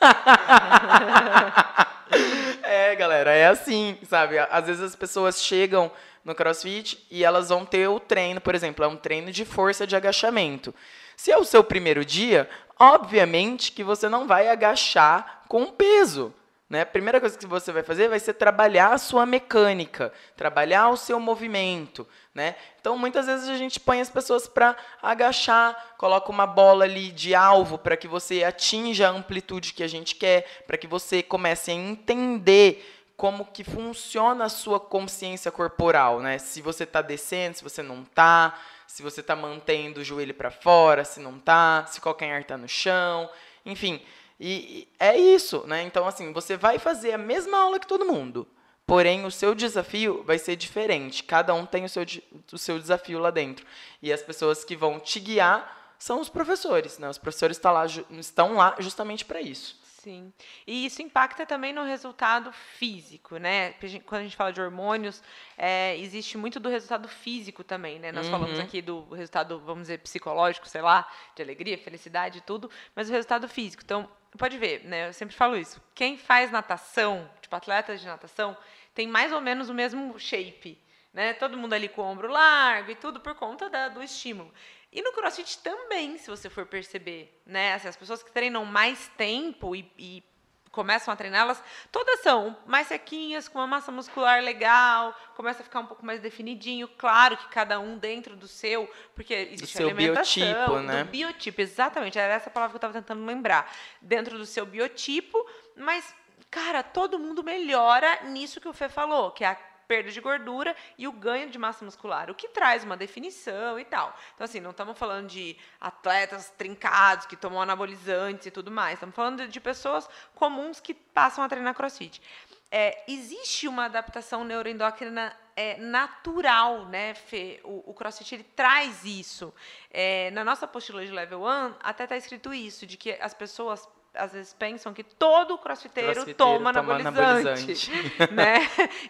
é, 2.62 2.94
galera. 2.94 3.32
É 3.32 3.46
assim, 3.46 3.98
sabe? 4.08 4.38
Às 4.38 4.66
vezes 4.66 4.82
as 4.82 4.96
pessoas 4.96 5.42
chegam 5.42 5.90
no 6.24 6.34
CrossFit 6.34 7.06
e 7.10 7.24
elas 7.24 7.48
vão 7.48 7.64
ter 7.64 7.88
o 7.88 7.98
treino, 7.98 8.40
por 8.40 8.54
exemplo, 8.54 8.84
é 8.84 8.88
um 8.88 8.96
treino 8.96 9.32
de 9.32 9.44
força 9.44 9.86
de 9.86 9.96
agachamento. 9.96 10.74
Se 11.16 11.32
é 11.32 11.36
o 11.36 11.44
seu 11.44 11.64
primeiro 11.64 12.04
dia, 12.04 12.48
obviamente 12.78 13.72
que 13.72 13.84
você 13.84 14.08
não 14.08 14.26
vai 14.26 14.48
agachar 14.48 15.42
com 15.48 15.66
peso. 15.66 16.32
Né? 16.70 16.82
A 16.82 16.86
primeira 16.86 17.18
coisa 17.18 17.36
que 17.36 17.46
você 17.46 17.72
vai 17.72 17.82
fazer 17.82 18.08
vai 18.08 18.20
ser 18.20 18.34
trabalhar 18.34 18.92
a 18.92 18.98
sua 18.98 19.26
mecânica, 19.26 20.12
trabalhar 20.36 20.88
o 20.90 20.96
seu 20.96 21.18
movimento. 21.18 22.06
Né? 22.32 22.54
Então, 22.80 22.96
muitas 22.96 23.26
vezes 23.26 23.48
a 23.48 23.56
gente 23.56 23.80
põe 23.80 24.00
as 24.00 24.08
pessoas 24.08 24.46
para 24.46 24.76
agachar, 25.02 25.94
coloca 25.98 26.30
uma 26.30 26.46
bola 26.46 26.84
ali 26.84 27.10
de 27.10 27.34
alvo 27.34 27.76
para 27.76 27.96
que 27.96 28.06
você 28.06 28.44
atinja 28.44 29.08
a 29.08 29.10
amplitude 29.10 29.74
que 29.74 29.82
a 29.82 29.88
gente 29.88 30.14
quer, 30.14 30.62
para 30.68 30.78
que 30.78 30.86
você 30.86 31.24
comece 31.24 31.72
a 31.72 31.74
entender 31.74 32.98
como 33.16 33.44
que 33.46 33.64
funciona 33.64 34.44
a 34.44 34.48
sua 34.48 34.78
consciência 34.78 35.50
corporal, 35.50 36.20
né? 36.20 36.38
Se 36.38 36.62
você 36.62 36.84
está 36.84 37.02
descendo, 37.02 37.56
se 37.56 37.62
você 37.62 37.82
não 37.82 38.02
está, 38.02 38.58
se 38.86 39.02
você 39.02 39.20
está 39.20 39.36
mantendo 39.36 40.00
o 40.00 40.04
joelho 40.04 40.32
para 40.32 40.50
fora, 40.50 41.04
se 41.04 41.20
não 41.20 41.36
está, 41.36 41.84
se 41.86 42.00
qualquer 42.00 42.26
calcanhar 42.26 42.40
está 42.40 42.56
no 42.56 42.68
chão, 42.68 43.28
enfim. 43.66 44.00
E, 44.40 44.88
é 44.98 45.18
isso, 45.18 45.66
né? 45.66 45.82
Então, 45.82 46.06
assim, 46.06 46.32
você 46.32 46.56
vai 46.56 46.78
fazer 46.78 47.12
a 47.12 47.18
mesma 47.18 47.58
aula 47.58 47.78
que 47.78 47.86
todo 47.86 48.06
mundo, 48.06 48.48
porém 48.86 49.26
o 49.26 49.30
seu 49.30 49.54
desafio 49.54 50.22
vai 50.24 50.38
ser 50.38 50.56
diferente. 50.56 51.22
Cada 51.22 51.52
um 51.52 51.66
tem 51.66 51.84
o 51.84 51.88
seu, 51.88 52.04
o 52.50 52.58
seu 52.58 52.78
desafio 52.78 53.18
lá 53.18 53.30
dentro. 53.30 53.66
E 54.00 54.10
as 54.10 54.22
pessoas 54.22 54.64
que 54.64 54.74
vão 54.74 54.98
te 54.98 55.20
guiar 55.20 55.94
são 55.98 56.20
os 56.20 56.30
professores, 56.30 56.98
né? 56.98 57.10
Os 57.10 57.18
professores 57.18 57.58
estão 57.58 57.72
lá, 57.72 57.86
estão 57.86 58.54
lá 58.54 58.74
justamente 58.78 59.26
para 59.26 59.42
isso. 59.42 59.78
Sim. 60.02 60.32
E 60.66 60.86
isso 60.86 61.02
impacta 61.02 61.44
também 61.44 61.74
no 61.74 61.84
resultado 61.84 62.50
físico, 62.52 63.36
né? 63.36 63.74
Quando 64.06 64.20
a 64.20 64.24
gente 64.24 64.36
fala 64.36 64.50
de 64.50 64.58
hormônios, 64.58 65.22
é, 65.58 65.94
existe 65.98 66.38
muito 66.38 66.58
do 66.58 66.70
resultado 66.70 67.06
físico 67.06 67.62
também, 67.62 67.98
né? 67.98 68.10
Nós 68.10 68.24
uhum. 68.24 68.32
falamos 68.32 68.58
aqui 68.58 68.80
do 68.80 69.02
resultado, 69.10 69.60
vamos 69.60 69.82
dizer, 69.82 69.98
psicológico, 69.98 70.66
sei 70.66 70.80
lá, 70.80 71.06
de 71.36 71.42
alegria, 71.42 71.76
felicidade 71.76 72.38
e 72.38 72.40
tudo, 72.40 72.70
mas 72.96 73.10
o 73.10 73.12
resultado 73.12 73.46
físico. 73.46 73.82
Então, 73.84 74.08
pode 74.38 74.56
ver, 74.56 74.84
né? 74.84 75.08
Eu 75.08 75.12
sempre 75.12 75.36
falo 75.36 75.54
isso. 75.54 75.82
Quem 75.94 76.16
faz 76.16 76.50
natação, 76.50 77.30
tipo 77.42 77.54
atletas 77.54 78.00
de 78.00 78.06
natação, 78.06 78.56
tem 78.94 79.06
mais 79.06 79.32
ou 79.32 79.40
menos 79.42 79.68
o 79.68 79.74
mesmo 79.74 80.18
shape, 80.18 80.78
né? 81.12 81.34
Todo 81.34 81.58
mundo 81.58 81.74
ali 81.74 81.90
com 81.90 82.00
o 82.00 82.06
ombro 82.06 82.28
largo 82.28 82.90
e 82.90 82.94
tudo 82.96 83.20
por 83.20 83.34
conta 83.34 83.68
da, 83.68 83.88
do 83.88 84.02
estímulo. 84.02 84.50
E 84.92 85.02
no 85.02 85.12
CrossFit 85.12 85.58
também, 85.58 86.18
se 86.18 86.28
você 86.28 86.50
for 86.50 86.66
perceber, 86.66 87.40
né? 87.46 87.74
Assim, 87.74 87.88
as 87.88 87.96
pessoas 87.96 88.22
que 88.22 88.32
treinam 88.32 88.64
mais 88.64 89.08
tempo 89.16 89.76
e, 89.76 89.90
e 89.96 90.24
começam 90.70 91.12
a 91.12 91.16
treiná-las, 91.16 91.62
todas 91.90 92.20
são 92.20 92.56
mais 92.66 92.86
sequinhas, 92.86 93.48
com 93.48 93.58
uma 93.58 93.66
massa 93.66 93.90
muscular 93.90 94.42
legal, 94.42 95.14
começa 95.34 95.62
a 95.62 95.64
ficar 95.64 95.80
um 95.80 95.86
pouco 95.86 96.04
mais 96.04 96.20
definidinho. 96.20 96.88
Claro 96.88 97.36
que 97.36 97.48
cada 97.48 97.78
um 97.78 97.98
dentro 97.98 98.36
do 98.36 98.48
seu, 98.48 98.88
porque 99.14 99.34
existe 99.34 99.78
do 99.78 99.84
a 99.84 99.90
alimentação, 99.90 100.42
biotipo, 100.42 100.78
né? 100.80 101.04
do 101.04 101.10
biotipo, 101.10 101.60
exatamente, 101.60 102.18
era 102.18 102.34
essa 102.34 102.50
palavra 102.50 102.72
que 102.72 102.84
eu 102.84 102.88
estava 102.88 102.94
tentando 102.94 103.24
lembrar. 103.24 103.72
Dentro 104.00 104.38
do 104.38 104.46
seu 104.46 104.64
biotipo, 104.64 105.44
mas, 105.76 106.14
cara, 106.50 106.82
todo 106.82 107.18
mundo 107.18 107.42
melhora 107.42 108.24
nisso 108.24 108.60
que 108.60 108.68
o 108.68 108.72
Fê 108.72 108.88
falou, 108.88 109.30
que 109.32 109.44
é 109.44 109.48
a 109.48 109.69
perda 109.90 110.12
de 110.12 110.20
gordura 110.20 110.76
e 110.96 111.08
o 111.08 111.12
ganho 111.12 111.50
de 111.50 111.58
massa 111.58 111.84
muscular, 111.84 112.30
o 112.30 112.34
que 112.34 112.46
traz 112.46 112.84
uma 112.84 112.96
definição 112.96 113.76
e 113.76 113.84
tal. 113.84 114.16
Então, 114.36 114.44
assim, 114.44 114.60
não 114.60 114.70
estamos 114.70 114.96
falando 114.96 115.26
de 115.26 115.56
atletas 115.80 116.48
trincados 116.56 117.26
que 117.26 117.34
tomam 117.34 117.60
anabolizantes 117.60 118.46
e 118.46 118.52
tudo 118.52 118.70
mais. 118.70 118.94
Estamos 118.94 119.16
falando 119.16 119.48
de 119.48 119.60
pessoas 119.60 120.08
comuns 120.32 120.78
que 120.78 120.94
passam 120.94 121.42
a 121.42 121.48
treinar 121.48 121.74
crossfit. 121.74 122.22
É, 122.70 123.02
existe 123.08 123.66
uma 123.66 123.86
adaptação 123.86 124.44
neuroendócrina 124.44 125.36
é, 125.56 125.76
natural, 125.78 126.84
né, 126.84 127.12
Fê? 127.14 127.60
O, 127.64 127.90
o 127.90 127.92
crossfit 127.92 128.36
ele 128.36 128.44
traz 128.44 129.04
isso. 129.04 129.52
É, 129.90 130.30
na 130.30 130.44
nossa 130.44 130.66
apostila 130.66 131.04
de 131.04 131.10
level 131.10 131.42
1, 131.42 131.74
até 131.82 132.04
está 132.04 132.16
escrito 132.16 132.54
isso, 132.54 132.86
de 132.86 132.96
que 132.96 133.10
as 133.20 133.34
pessoas 133.34 133.88
às 134.14 134.32
vezes 134.32 134.52
pensam 134.52 134.92
que 134.92 135.04
todo 135.04 135.56
crossfiteiro, 135.58 136.12
crossfiteiro 136.12 136.36
toma, 136.36 136.72
toma 136.72 136.96
anabolizante, 136.96 137.90
anabolizante. 137.90 138.34
né? 138.34 138.58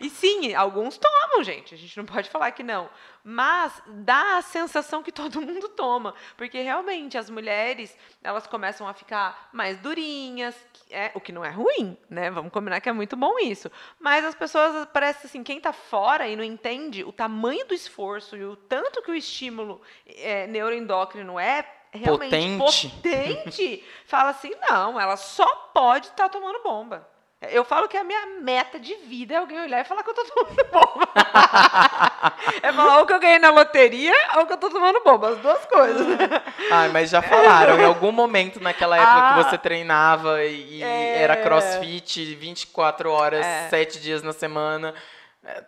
E 0.01 0.11
sim, 0.11 0.55
alguns 0.55 0.99
tomam, 0.99 1.43
gente. 1.43 1.75
A 1.75 1.79
gente 1.79 1.97
não 1.97 2.05
pode 2.05 2.29
falar 2.29 2.51
que 2.53 2.63
não. 2.63 2.89
Mas 3.25 3.83
dá 3.87 4.39
a 4.39 4.43
sensação 4.43 5.03
que 5.03 5.13
todo 5.13 5.41
mundo 5.41 5.69
toma, 5.71 6.15
porque 6.37 6.61
realmente 6.61 7.17
as 7.17 7.31
mulheres, 7.31 7.97
elas 8.23 8.47
começam 8.47 8.87
a 8.87 8.95
ficar 8.95 9.49
mais 9.53 9.79
durinhas, 9.79 10.55
é, 10.91 11.11
o 11.15 11.21
que 11.21 11.33
não 11.33 11.45
é 11.45 11.51
ruim, 11.51 11.97
né? 12.09 12.31
Vamos 12.31 12.53
combinar 12.53 12.81
que 12.81 12.89
é 12.89 12.93
muito 12.93 13.17
bom 13.17 13.39
isso. 13.39 13.71
Mas 13.99 14.25
as 14.25 14.35
pessoas 14.35 14.87
parece 14.93 15.27
assim, 15.27 15.43
quem 15.43 15.59
está 15.59 15.73
fora 15.73 16.29
e 16.29 16.37
não 16.37 16.45
entende 16.45 17.05
o 17.05 17.13
tamanho 17.13 17.67
do 17.67 17.75
esforço 17.75 18.37
e 18.37 18.45
o 18.45 18.57
tanto 18.57 19.03
que 19.03 19.11
o 19.11 19.15
estímulo 19.15 19.81
é, 20.07 20.47
neuroendócrino 20.47 21.39
é 21.39 21.80
realmente 21.93 22.59
potente, 22.59 22.89
potente 22.89 23.85
fala 24.07 24.31
assim, 24.31 24.53
não, 24.69 25.01
ela 25.01 25.17
só 25.17 25.47
pode 25.75 26.09
estar 26.09 26.25
tá 26.25 26.29
tomando 26.29 26.63
bomba. 26.63 27.09
Eu 27.49 27.65
falo 27.65 27.89
que 27.89 27.97
a 27.97 28.05
minha 28.05 28.27
meta 28.43 28.79
de 28.79 28.95
vida 28.97 29.33
é 29.33 29.39
alguém 29.39 29.59
olhar 29.59 29.81
e 29.81 29.85
falar 29.85 30.03
que 30.03 30.11
eu 30.11 30.15
tô 30.15 30.25
tomando 30.25 30.63
bomba. 30.71 31.09
é 32.63 32.71
falar 32.71 32.99
ou 32.99 33.07
que 33.07 33.15
eu 33.15 33.19
ganhei 33.19 33.39
na 33.39 33.49
loteria 33.51 34.15
ou 34.37 34.47
que 34.47 34.53
eu 34.53 34.59
tô 34.59 34.69
tomando 34.69 35.01
bomba, 35.03 35.31
as 35.31 35.39
duas 35.39 35.65
coisas. 35.65 36.07
Ai, 36.71 36.91
mas 36.91 37.09
já 37.09 37.23
falaram, 37.23 37.81
em 37.81 37.85
algum 37.85 38.13
momento 38.13 38.61
naquela 38.61 38.95
época 38.95 39.13
ah, 39.13 39.33
que 39.33 39.45
você 39.45 39.57
treinava 39.57 40.45
e 40.45 40.83
é... 40.83 41.23
era 41.23 41.37
crossfit 41.37 42.35
24 42.35 43.11
horas, 43.11 43.45
é. 43.45 43.69
7 43.71 44.01
dias 44.01 44.23
na 44.23 44.35
semana. 44.35 44.95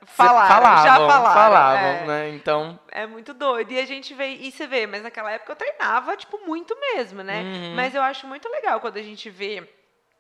Falaram, 0.05 0.49
falavam, 0.49 0.85
já 0.85 0.97
falaram. 0.97 1.35
Falavam, 1.35 1.89
é. 1.89 2.07
né? 2.07 2.29
Então. 2.31 2.79
É 2.91 3.07
muito 3.07 3.33
doido. 3.33 3.73
E 3.73 3.79
a 3.79 3.87
gente 3.87 4.13
vê, 4.13 4.35
e 4.35 4.53
você 4.53 4.67
vê, 4.67 4.87
mas 4.87 5.03
naquela 5.03 5.31
época 5.31 5.53
eu 5.53 5.57
treinava, 5.57 6.15
tipo, 6.17 6.39
muito 6.47 6.79
mesmo, 6.79 7.23
né? 7.23 7.43
Uhum. 7.43 7.75
Mas 7.75 7.95
eu 7.95 8.03
acho 8.03 8.27
muito 8.27 8.49
legal 8.51 8.81
quando 8.81 8.99
a 8.99 9.03
gente 9.03 9.31
vê 9.31 9.67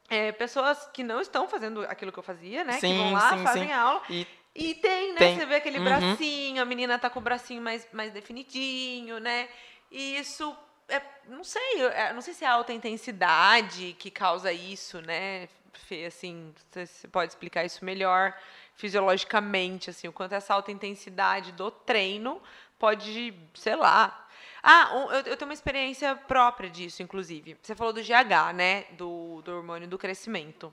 é, 0.08 0.32
pessoas 0.32 0.88
que 0.92 1.02
não 1.02 1.20
estão 1.20 1.46
fazendo 1.46 1.82
aquilo 1.82 2.10
que 2.10 2.18
eu 2.18 2.22
fazia, 2.22 2.64
né? 2.64 2.74
Sim, 2.74 2.92
que 2.92 2.98
vão 2.98 3.12
lá, 3.12 3.30
sim, 3.30 3.44
fazem 3.44 3.66
sim. 3.66 3.72
aula. 3.72 4.02
E... 4.08 4.26
E 4.54 4.74
tem, 4.74 5.12
né? 5.12 5.18
Tem. 5.18 5.38
Você 5.38 5.46
vê 5.46 5.54
aquele 5.54 5.78
uhum. 5.78 5.84
bracinho, 5.84 6.60
a 6.60 6.64
menina 6.66 6.98
tá 6.98 7.08
com 7.08 7.18
o 7.18 7.22
bracinho 7.22 7.62
mais, 7.62 7.88
mais 7.90 8.12
definidinho, 8.12 9.18
né? 9.18 9.48
E 9.90 10.18
isso, 10.18 10.54
é, 10.96 11.02
não 11.28 11.42
sei, 11.42 11.82
é, 11.86 12.12
não 12.12 12.20
sei 12.20 12.34
se 12.34 12.44
é 12.44 12.48
a 12.48 12.52
alta 12.52 12.72
intensidade 12.72 13.94
que 13.98 14.10
causa 14.10 14.52
isso, 14.52 15.00
né? 15.00 15.48
Fê, 15.72 16.04
assim, 16.04 16.54
você 16.70 17.08
pode 17.08 17.32
explicar 17.32 17.64
isso 17.64 17.84
melhor 17.84 18.36
fisiologicamente, 18.74 19.90
assim, 19.90 20.08
o 20.08 20.12
quanto 20.12 20.34
essa 20.34 20.54
alta 20.54 20.70
intensidade 20.70 21.52
do 21.52 21.70
treino 21.70 22.42
pode, 22.78 23.34
sei 23.54 23.76
lá. 23.76 24.28
Ah, 24.62 24.90
eu, 24.92 25.32
eu 25.32 25.36
tenho 25.36 25.48
uma 25.48 25.54
experiência 25.54 26.14
própria 26.14 26.70
disso, 26.70 27.02
inclusive. 27.02 27.56
Você 27.60 27.74
falou 27.74 27.92
do 27.92 28.00
GH, 28.00 28.54
né? 28.54 28.84
Do, 28.92 29.42
do 29.42 29.56
hormônio 29.56 29.88
do 29.88 29.98
crescimento. 29.98 30.72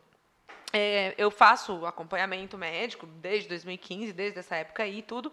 É, 0.71 1.15
eu 1.17 1.31
faço 1.31 1.85
acompanhamento 1.85 2.57
médico 2.57 3.07
desde 3.07 3.49
2015, 3.49 4.13
desde 4.13 4.39
essa 4.39 4.55
época 4.55 4.83
aí 4.83 4.99
e 4.99 5.01
tudo. 5.01 5.31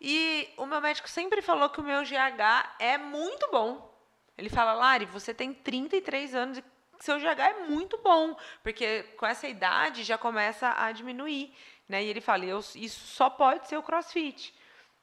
E 0.00 0.48
o 0.56 0.66
meu 0.66 0.80
médico 0.80 1.08
sempre 1.08 1.40
falou 1.40 1.70
que 1.70 1.80
o 1.80 1.84
meu 1.84 2.02
GH 2.02 2.74
é 2.80 2.98
muito 2.98 3.48
bom. 3.52 3.91
Ele 4.36 4.48
fala, 4.48 4.72
Lari, 4.72 5.06
você 5.06 5.32
tem 5.34 5.52
33 5.52 6.34
anos 6.34 6.58
e 6.58 6.64
seu 7.00 7.18
GH 7.18 7.40
é 7.40 7.66
muito 7.68 7.98
bom, 7.98 8.36
porque 8.62 9.02
com 9.16 9.26
essa 9.26 9.48
idade 9.48 10.04
já 10.04 10.16
começa 10.16 10.74
a 10.76 10.92
diminuir. 10.92 11.52
Né? 11.88 12.04
E 12.04 12.08
ele 12.08 12.20
fala, 12.20 12.44
isso 12.44 13.06
só 13.06 13.28
pode 13.28 13.68
ser 13.68 13.76
o 13.76 13.82
crossfit. 13.82 14.54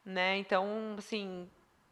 Né? 0.05 0.37
Então, 0.37 0.95
assim, 0.97 1.47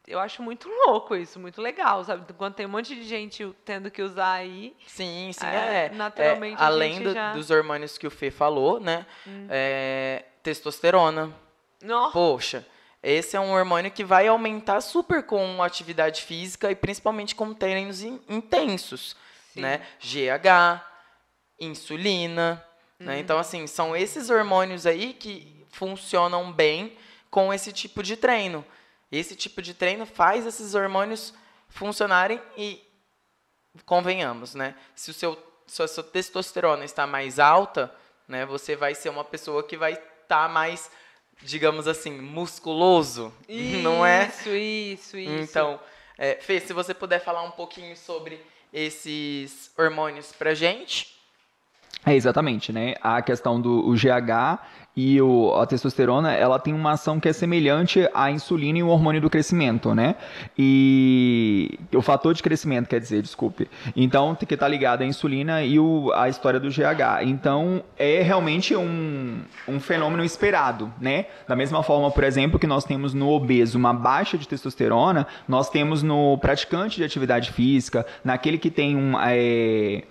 eu 0.08 0.20
acho 0.20 0.42
muito 0.42 0.70
louco 0.70 1.16
isso, 1.16 1.38
muito 1.38 1.62
legal, 1.62 2.04
sabe? 2.06 2.34
Quando 2.34 2.56
tem 2.56 2.66
um 2.66 2.70
monte 2.70 2.96
de 2.96 3.04
gente 3.04 3.46
tendo 3.66 3.92
que 3.92 4.02
usar 4.02 4.32
aí. 4.32 4.76
Sim, 4.88 5.32
sim, 5.34 5.46
é. 5.46 5.86
é 5.86 5.90
naturalmente. 5.90 6.62
É, 6.62 6.66
além 6.66 7.04
do, 7.04 7.14
já... 7.14 7.34
dos 7.34 7.52
hormônios 7.52 7.98
que 7.98 8.08
o 8.08 8.12
Fê 8.12 8.32
falou, 8.32 8.80
né? 8.80 9.06
Hum. 9.28 9.48
É, 9.50 10.24
testosterona. 10.42 11.36
Nossa. 11.84 12.14
Poxa, 12.14 12.66
esse 13.02 13.36
é 13.36 13.40
um 13.40 13.52
hormônio 13.52 13.92
que 13.92 14.04
vai 14.04 14.28
aumentar 14.28 14.82
super 14.82 15.24
com 15.24 15.62
atividade 15.62 16.24
física 16.24 16.72
e 16.72 16.76
principalmente 16.76 17.36
com 17.36 17.54
treinos 17.54 18.02
in, 18.02 18.20
intensos, 18.28 19.16
sim. 19.54 19.62
né? 19.62 19.86
GH, 20.00 20.84
insulina, 21.60 22.64
né? 23.00 23.14
Uhum. 23.14 23.20
Então, 23.20 23.38
assim, 23.38 23.68
são 23.68 23.96
esses 23.96 24.30
hormônios 24.30 24.86
aí 24.86 25.14
que 25.14 25.66
funcionam 25.72 26.52
bem 26.52 26.98
com 27.30 27.54
esse 27.54 27.72
tipo 27.72 28.02
de 28.02 28.18
treino. 28.18 28.66
Esse 29.12 29.36
tipo 29.36 29.62
de 29.62 29.74
treino 29.74 30.06
faz 30.06 30.46
esses 30.46 30.74
hormônios 30.74 31.34
funcionarem 31.70 32.42
e, 32.58 32.84
convenhamos, 33.86 34.56
né? 34.56 34.76
Se, 34.96 35.12
o 35.12 35.14
seu, 35.14 35.38
se 35.66 35.82
a 35.84 35.88
sua 35.88 36.04
testosterona 36.04 36.84
está 36.84 37.06
mais 37.06 37.40
alta, 37.40 37.94
né, 38.28 38.46
você 38.46 38.76
vai 38.76 38.94
ser 38.96 39.10
uma 39.10 39.24
pessoa 39.24 39.64
que 39.64 39.78
vai 39.78 39.94
estar 39.94 40.10
tá 40.28 40.48
mais, 40.50 40.92
digamos 41.42 41.88
assim, 41.88 42.12
musculoso, 42.12 43.34
isso, 43.48 43.78
não 43.84 44.06
é? 44.06 44.28
Isso, 44.28 44.50
isso, 44.50 45.18
isso. 45.18 45.32
Então, 45.44 45.80
é, 46.18 46.36
Fê, 46.36 46.60
se 46.60 46.74
você 46.74 46.94
puder 46.94 47.20
falar 47.20 47.44
um 47.44 47.52
pouquinho 47.52 47.96
sobre 47.96 48.42
esses 48.74 49.72
hormônios 49.78 50.32
pra 50.32 50.54
gente. 50.54 51.16
É, 52.06 52.16
exatamente, 52.16 52.72
né? 52.72 52.96
A 53.02 53.22
questão 53.22 53.60
do 53.60 53.88
o 53.88 53.94
GH 53.94 54.60
e 54.98 55.22
o, 55.22 55.54
a 55.54 55.68
testosterona, 55.68 56.34
ela 56.34 56.58
tem 56.58 56.74
uma 56.74 56.94
ação 56.94 57.20
que 57.20 57.30
é 57.30 57.34
semelhante 57.34 58.10
à 58.16 58.32
insulina 58.32 58.80
e 58.80 58.84
o 58.84 58.88
hormônio 58.88 59.22
do 59.22 59.30
crescimento, 59.30 59.94
né? 59.94 60.16
E 60.58 61.78
o 61.94 62.02
fator 62.02 62.34
de 62.34 62.42
crescimento, 62.42 62.88
quer 62.88 63.00
dizer, 63.00 63.22
desculpe. 63.22 63.70
Então, 63.96 64.34
que 64.34 64.52
está 64.52 64.68
ligado 64.68 65.04
à 65.04 65.06
insulina 65.06 65.62
e 65.62 65.78
o, 65.78 66.12
a 66.16 66.28
história 66.28 66.60
do 66.60 66.70
GH. 66.70 67.22
Então, 67.28 67.84
é 67.96 68.24
realmente 68.24 68.76
um, 68.76 69.40
um 69.68 69.80
fenômeno 69.80 70.24
esperado, 70.24 70.92
né? 71.00 71.28
Da 71.48 71.56
mesma 71.56 71.84
forma, 71.84 72.10
por 72.10 72.24
exemplo, 72.24 72.58
que 72.58 72.66
nós 72.66 72.84
temos 72.84 73.14
no 73.14 73.30
obeso 73.30 73.78
uma 73.78 73.94
baixa 73.94 74.36
de 74.36 74.48
testosterona, 74.48 75.28
nós 75.48 75.70
temos 75.70 76.02
no 76.02 76.40
praticante 76.40 76.98
de 76.98 77.04
atividade 77.04 77.52
física, 77.52 78.04
naquele 78.24 78.58
que 78.58 78.72
tem 78.72 78.96
um... 78.96 79.14
É, 79.20 80.02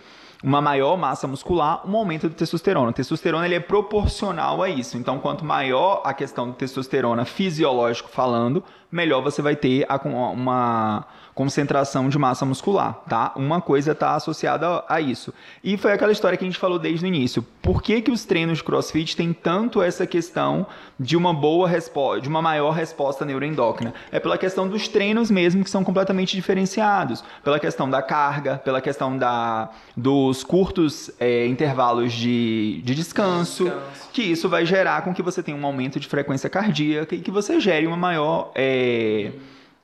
uma 0.47 0.61
maior 0.61 0.97
massa 0.97 1.27
muscular, 1.27 1.83
um 1.85 1.97
aumento 1.97 2.29
de 2.29 2.37
testosterona. 2.37 2.91
O 2.91 2.93
testosterona 2.93 3.45
ele 3.45 3.57
é 3.57 3.61
proporcional 3.61 4.63
a 4.63 4.69
isso. 4.69 4.97
Então, 4.97 5.19
quanto 5.19 5.45
maior 5.45 6.03
a 6.05 6.15
questão 6.15 6.49
de 6.49 6.57
testosterona 6.57 7.25
fisiológico 7.25 8.09
falando, 8.09 8.63
melhor 8.91 9.21
você 9.23 9.43
vai 9.43 9.57
ter 9.57 9.85
uma 10.05 11.05
concentração 11.37 12.09
de 12.09 12.19
massa 12.19 12.47
muscular, 12.47 12.95
tá? 13.07 13.31
Uma 13.37 13.61
coisa 13.61 13.93
está 13.93 14.15
associada 14.15 14.83
a 14.89 15.03
isso. 15.03 15.35
E 15.63 15.77
foi 15.77 15.93
aquela 15.93 16.11
história 16.11 16.37
que 16.39 16.43
a 16.43 16.49
gente 16.49 16.59
falou 16.59 16.79
desde 16.79 17.05
o 17.05 17.07
início. 17.07 17.43
Por 17.61 17.83
que, 17.83 18.01
que 18.01 18.11
os 18.11 18.25
treinos 18.25 18.59
de 18.59 18.65
CrossFit 18.65 19.15
têm 19.15 19.35
tanto 19.35 19.83
essa 19.83 20.07
questão 20.07 20.67
de 20.99 21.15
uma 21.15 21.35
boa 21.35 21.69
resposta, 21.69 22.23
de 22.23 22.29
uma 22.31 22.41
maior 22.41 22.71
resposta 22.71 23.23
neuroendócrina? 23.27 23.93
É 24.11 24.19
pela 24.19 24.39
questão 24.39 24.67
dos 24.67 24.89
treinos 24.89 25.31
mesmo 25.31 25.63
que 25.63 25.69
são 25.69 25.85
completamente 25.85 26.35
diferenciados, 26.35 27.23
pela 27.45 27.61
questão 27.61 27.91
da 27.91 28.01
carga, 28.01 28.57
pela 28.57 28.81
questão 28.81 29.19
da, 29.19 29.69
dos 29.95 30.43
curtos 30.43 31.11
é, 31.21 31.47
intervalos 31.47 32.15
de, 32.15 32.81
de 32.83 32.95
descanso, 32.95 33.65
descanso, 33.65 34.09
que 34.11 34.23
isso 34.23 34.49
vai 34.49 34.65
gerar 34.65 35.03
com 35.03 35.13
que 35.13 35.21
você 35.21 35.43
tenha 35.43 35.59
um 35.59 35.67
aumento 35.67 36.01
de 36.01 36.09
frequência 36.09 36.49
cardíaca 36.49 37.15
e 37.15 37.21
que 37.21 37.31
você 37.31 37.61
gere 37.61 37.87
uma 37.87 37.97
maior 37.97 38.53
é, 38.55 39.33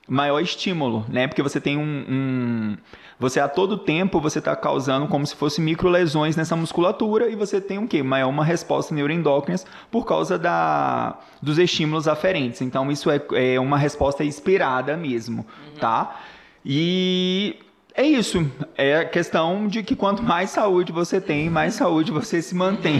maior 0.07 0.39
estímulo, 0.39 1.05
né? 1.07 1.27
Porque 1.27 1.41
você 1.41 1.61
tem 1.61 1.77
um, 1.77 2.05
um 2.09 2.77
você 3.19 3.39
a 3.39 3.47
todo 3.47 3.77
tempo 3.77 4.19
você 4.19 4.39
está 4.39 4.55
causando 4.55 5.07
como 5.07 5.25
se 5.25 5.35
fosse 5.35 5.61
micro 5.61 5.87
lesões 5.87 6.35
nessa 6.35 6.55
musculatura 6.55 7.29
e 7.29 7.35
você 7.35 7.61
tem 7.61 7.77
o 7.77 7.87
quê? 7.87 8.03
Maior 8.03 8.27
uma 8.27 8.43
resposta 8.43 8.93
neuroendócrina 8.93 9.59
por 9.89 10.05
causa 10.05 10.37
da, 10.37 11.17
dos 11.41 11.57
estímulos 11.57 12.07
aferentes. 12.07 12.61
Então 12.61 12.91
isso 12.91 13.09
é, 13.09 13.21
é 13.33 13.59
uma 13.59 13.77
resposta 13.77 14.23
esperada 14.23 14.97
mesmo, 14.97 15.45
uhum. 15.67 15.79
tá? 15.79 16.19
E 16.65 17.55
é 17.95 18.03
isso. 18.03 18.45
É 18.77 18.97
a 18.97 19.05
questão 19.05 19.67
de 19.67 19.83
que 19.83 19.95
quanto 19.95 20.21
mais 20.21 20.49
saúde 20.49 20.91
você 20.91 21.21
tem, 21.21 21.49
mais 21.49 21.75
saúde 21.75 22.11
você 22.11 22.41
se 22.41 22.53
mantém. 22.53 22.99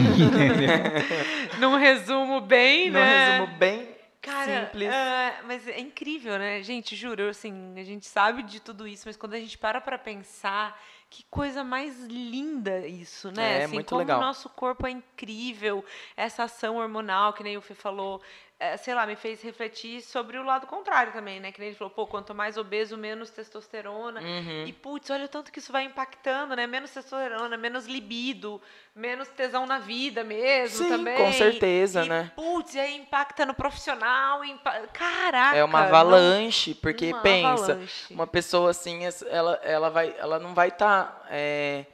Num 1.60 1.76
resumo 1.76 2.40
bem, 2.40 2.90
Num 2.90 2.94
né? 2.94 3.38
resumo 3.40 3.58
bem 3.58 3.93
Cara, 4.24 4.64
simples. 4.64 4.88
Uh, 4.88 5.46
mas 5.46 5.68
é 5.68 5.78
incrível, 5.78 6.38
né? 6.38 6.62
Gente, 6.62 6.96
juro, 6.96 7.28
assim, 7.28 7.74
a 7.76 7.84
gente 7.84 8.06
sabe 8.06 8.42
de 8.42 8.58
tudo 8.58 8.88
isso, 8.88 9.04
mas 9.06 9.16
quando 9.16 9.34
a 9.34 9.38
gente 9.38 9.58
para 9.58 9.80
pra 9.82 9.98
pensar, 9.98 10.80
que 11.10 11.22
coisa 11.30 11.62
mais 11.62 12.00
linda 12.04 12.86
isso, 12.86 13.30
né? 13.30 13.60
É, 13.60 13.64
assim, 13.64 13.74
muito 13.74 13.90
como 13.90 13.98
legal. 13.98 14.18
o 14.18 14.22
nosso 14.22 14.48
corpo 14.48 14.86
é 14.86 14.90
incrível, 14.90 15.84
essa 16.16 16.44
ação 16.44 16.76
hormonal, 16.76 17.34
que 17.34 17.42
nem 17.42 17.56
o 17.58 17.60
Fê 17.60 17.74
falou, 17.74 18.22
é, 18.58 18.76
sei 18.76 18.94
lá, 18.94 19.04
me 19.04 19.16
fez 19.16 19.42
refletir 19.42 20.00
sobre 20.00 20.38
o 20.38 20.44
lado 20.44 20.66
contrário 20.66 21.12
também, 21.12 21.40
né? 21.40 21.50
Que 21.50 21.58
nem 21.58 21.70
ele 21.70 21.76
falou, 21.76 21.92
pô, 21.92 22.06
quanto 22.06 22.34
mais 22.34 22.56
obeso, 22.56 22.96
menos 22.96 23.30
testosterona. 23.30 24.20
Uhum. 24.20 24.64
E, 24.66 24.72
putz, 24.72 25.10
olha 25.10 25.24
o 25.24 25.28
tanto 25.28 25.50
que 25.50 25.58
isso 25.58 25.72
vai 25.72 25.84
impactando, 25.84 26.54
né? 26.54 26.66
Menos 26.66 26.92
testosterona, 26.92 27.56
menos 27.56 27.86
libido, 27.86 28.62
menos 28.94 29.26
tesão 29.28 29.66
na 29.66 29.80
vida 29.80 30.22
mesmo 30.22 30.84
Sim, 30.84 30.88
também. 30.88 31.16
com 31.16 31.32
certeza, 31.32 32.04
e, 32.04 32.08
né? 32.08 32.32
Putz, 32.36 32.74
e 32.74 32.80
aí 32.80 32.96
impacta 32.96 33.44
no 33.44 33.54
profissional. 33.54 34.44
Impa... 34.44 34.70
Caraca! 34.92 35.56
É 35.56 35.64
uma 35.64 35.80
avalanche, 35.80 36.70
não... 36.70 36.80
porque 36.80 37.12
uma 37.12 37.22
pensa, 37.22 37.48
avalanche. 37.48 38.14
uma 38.14 38.26
pessoa 38.26 38.70
assim, 38.70 39.00
ela, 39.28 39.60
ela, 39.64 39.90
vai, 39.90 40.14
ela 40.16 40.38
não 40.38 40.54
vai 40.54 40.68
estar. 40.68 41.06
Tá, 41.06 41.26
é... 41.28 41.86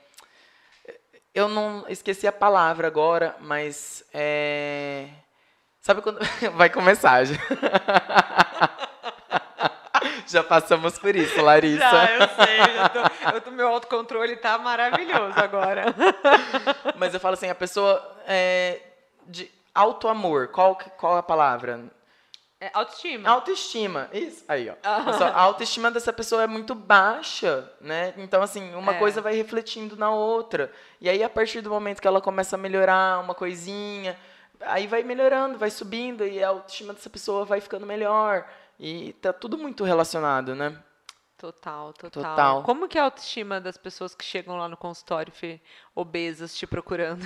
Eu 1.34 1.48
não 1.48 1.84
esqueci 1.88 2.26
a 2.26 2.32
palavra 2.32 2.86
agora, 2.86 3.34
mas. 3.40 4.04
É... 4.12 5.08
Sabe 5.80 6.02
quando. 6.02 6.18
Vai 6.56 6.68
começar 6.70 7.24
já. 7.24 7.34
já 10.26 10.42
passamos 10.44 10.98
por 10.98 11.14
isso, 11.16 11.40
Larissa. 11.40 11.80
Já, 11.80 12.10
eu 12.12 12.28
sei. 12.28 12.58
Já 12.74 12.88
tô, 12.88 13.34
eu 13.36 13.40
tô, 13.40 13.50
meu 13.50 13.68
autocontrole 13.68 14.36
tá 14.36 14.58
maravilhoso 14.58 15.38
agora. 15.38 15.86
Mas 16.96 17.14
eu 17.14 17.20
falo 17.20 17.34
assim, 17.34 17.48
a 17.48 17.54
pessoa. 17.54 18.16
É, 18.26 18.80
de 19.26 19.50
auto-amor, 19.74 20.48
qual, 20.48 20.76
qual 20.96 21.16
a 21.16 21.22
palavra? 21.22 21.80
É 22.60 22.70
autoestima. 22.74 23.30
Autoestima, 23.30 24.08
isso. 24.12 24.44
Aí, 24.46 24.68
ó. 24.68 24.74
A 24.82 25.40
autoestima 25.40 25.90
dessa 25.90 26.12
pessoa 26.12 26.42
é 26.42 26.46
muito 26.46 26.74
baixa, 26.74 27.72
né? 27.80 28.12
Então, 28.18 28.42
assim, 28.42 28.74
uma 28.74 28.96
É. 28.96 28.98
coisa 28.98 29.22
vai 29.22 29.34
refletindo 29.34 29.96
na 29.96 30.10
outra. 30.10 30.70
E 31.00 31.08
aí, 31.08 31.22
a 31.22 31.30
partir 31.30 31.62
do 31.62 31.70
momento 31.70 32.02
que 32.02 32.08
ela 32.08 32.20
começa 32.20 32.56
a 32.56 32.58
melhorar 32.58 33.20
uma 33.20 33.34
coisinha, 33.34 34.14
aí 34.60 34.86
vai 34.86 35.02
melhorando, 35.02 35.58
vai 35.58 35.70
subindo, 35.70 36.26
e 36.26 36.42
a 36.42 36.48
autoestima 36.48 36.92
dessa 36.92 37.10
pessoa 37.10 37.44
vai 37.44 37.60
ficando 37.60 37.86
melhor. 37.86 38.46
E 38.78 39.12
tá 39.14 39.32
tudo 39.32 39.58
muito 39.58 39.84
relacionado, 39.84 40.54
né? 40.54 40.76
Total, 41.36 41.92
total, 41.94 42.22
Total. 42.22 42.62
Como 42.62 42.86
que 42.86 42.98
é 42.98 43.00
a 43.00 43.04
autoestima 43.04 43.60
das 43.60 43.76
pessoas 43.78 44.14
que 44.14 44.24
chegam 44.24 44.56
lá 44.56 44.68
no 44.68 44.76
consultório, 44.76 45.32
Fê, 45.32 45.60
obesas, 45.94 46.54
te 46.54 46.66
procurando? 46.66 47.24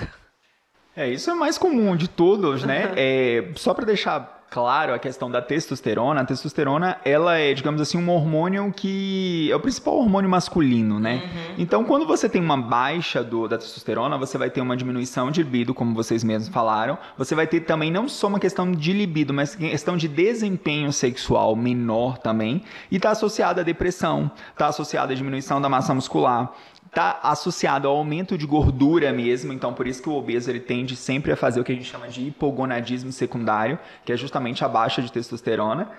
É, 0.95 1.09
isso 1.09 1.29
é 1.29 1.33
mais 1.33 1.57
comum 1.57 1.95
de 1.95 2.07
todos, 2.07 2.63
né? 2.63 2.93
É, 2.95 3.51
só 3.57 3.73
para 3.73 3.85
deixar 3.85 4.44
claro 4.55 4.93
a 4.93 4.99
questão 4.99 5.29
da 5.29 5.41
testosterona, 5.41 6.21
a 6.21 6.23
testosterona, 6.23 6.97
ela 7.03 7.37
é, 7.37 7.53
digamos 7.53 7.81
assim, 7.81 7.97
um 7.97 8.09
hormônio 8.09 8.71
que 8.71 9.51
é 9.51 9.55
o 9.55 9.59
principal 9.59 9.97
hormônio 9.97 10.29
masculino, 10.29 10.97
né? 10.97 11.29
Então, 11.57 11.83
quando 11.83 12.07
você 12.07 12.29
tem 12.29 12.41
uma 12.41 12.55
baixa 12.55 13.21
do, 13.21 13.49
da 13.49 13.57
testosterona, 13.57 14.17
você 14.17 14.37
vai 14.37 14.49
ter 14.49 14.61
uma 14.61 14.77
diminuição 14.77 15.29
de 15.29 15.43
libido, 15.43 15.73
como 15.73 15.93
vocês 15.93 16.23
mesmos 16.23 16.47
falaram. 16.47 16.97
Você 17.17 17.35
vai 17.35 17.45
ter 17.45 17.59
também 17.65 17.91
não 17.91 18.07
só 18.07 18.27
uma 18.27 18.39
questão 18.39 18.71
de 18.71 18.93
libido, 18.93 19.33
mas 19.33 19.55
questão 19.55 19.97
de 19.97 20.07
desempenho 20.07 20.93
sexual 20.93 21.53
menor 21.53 22.17
também. 22.17 22.63
E 22.89 22.95
está 22.95 23.09
associada 23.09 23.59
à 23.59 23.63
depressão, 23.63 24.31
está 24.53 24.67
associada 24.67 25.11
à 25.11 25.15
diminuição 25.17 25.59
da 25.59 25.67
massa 25.67 25.93
muscular, 25.93 26.53
está 26.95 27.19
associado 27.21 27.89
ao 27.89 27.97
aumento 27.97 28.37
de 28.37 28.47
gordura 28.47 29.11
mesmo, 29.11 29.51
então 29.51 29.73
por 29.73 29.85
isso 29.85 30.01
que 30.01 30.07
o 30.07 30.13
obeso 30.13 30.49
ele 30.49 30.61
tende 30.61 30.95
sempre 30.95 31.29
a 31.29 31.35
fazer 31.35 31.59
o 31.59 31.63
que 31.63 31.73
a 31.73 31.75
gente 31.75 31.91
chama 31.91 32.07
de 32.07 32.27
hipogonadismo 32.27 33.11
secundário, 33.11 33.77
que 34.05 34.13
é 34.13 34.17
justamente 34.17 34.63
a 34.63 34.69
baixa 34.69 35.01
de 35.01 35.11
testosterona. 35.11 35.89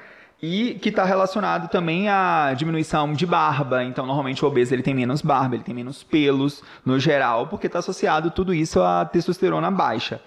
E 0.42 0.74
que 0.82 0.90
está 0.90 1.02
relacionado 1.02 1.66
também 1.70 2.10
à 2.10 2.52
diminuição 2.54 3.14
de 3.14 3.24
barba. 3.24 3.82
Então, 3.82 4.04
normalmente 4.04 4.44
o 4.44 4.48
obeso 4.48 4.74
ele 4.74 4.82
tem 4.82 4.94
menos 4.94 5.22
barba, 5.22 5.54
ele 5.54 5.64
tem 5.64 5.74
menos 5.74 6.02
pelos 6.02 6.62
no 6.84 7.00
geral, 7.00 7.46
porque 7.46 7.66
está 7.66 7.78
associado 7.78 8.30
tudo 8.30 8.52
isso 8.52 8.82
à 8.82 9.06
testosterona 9.06 9.70
baixa. 9.70 10.20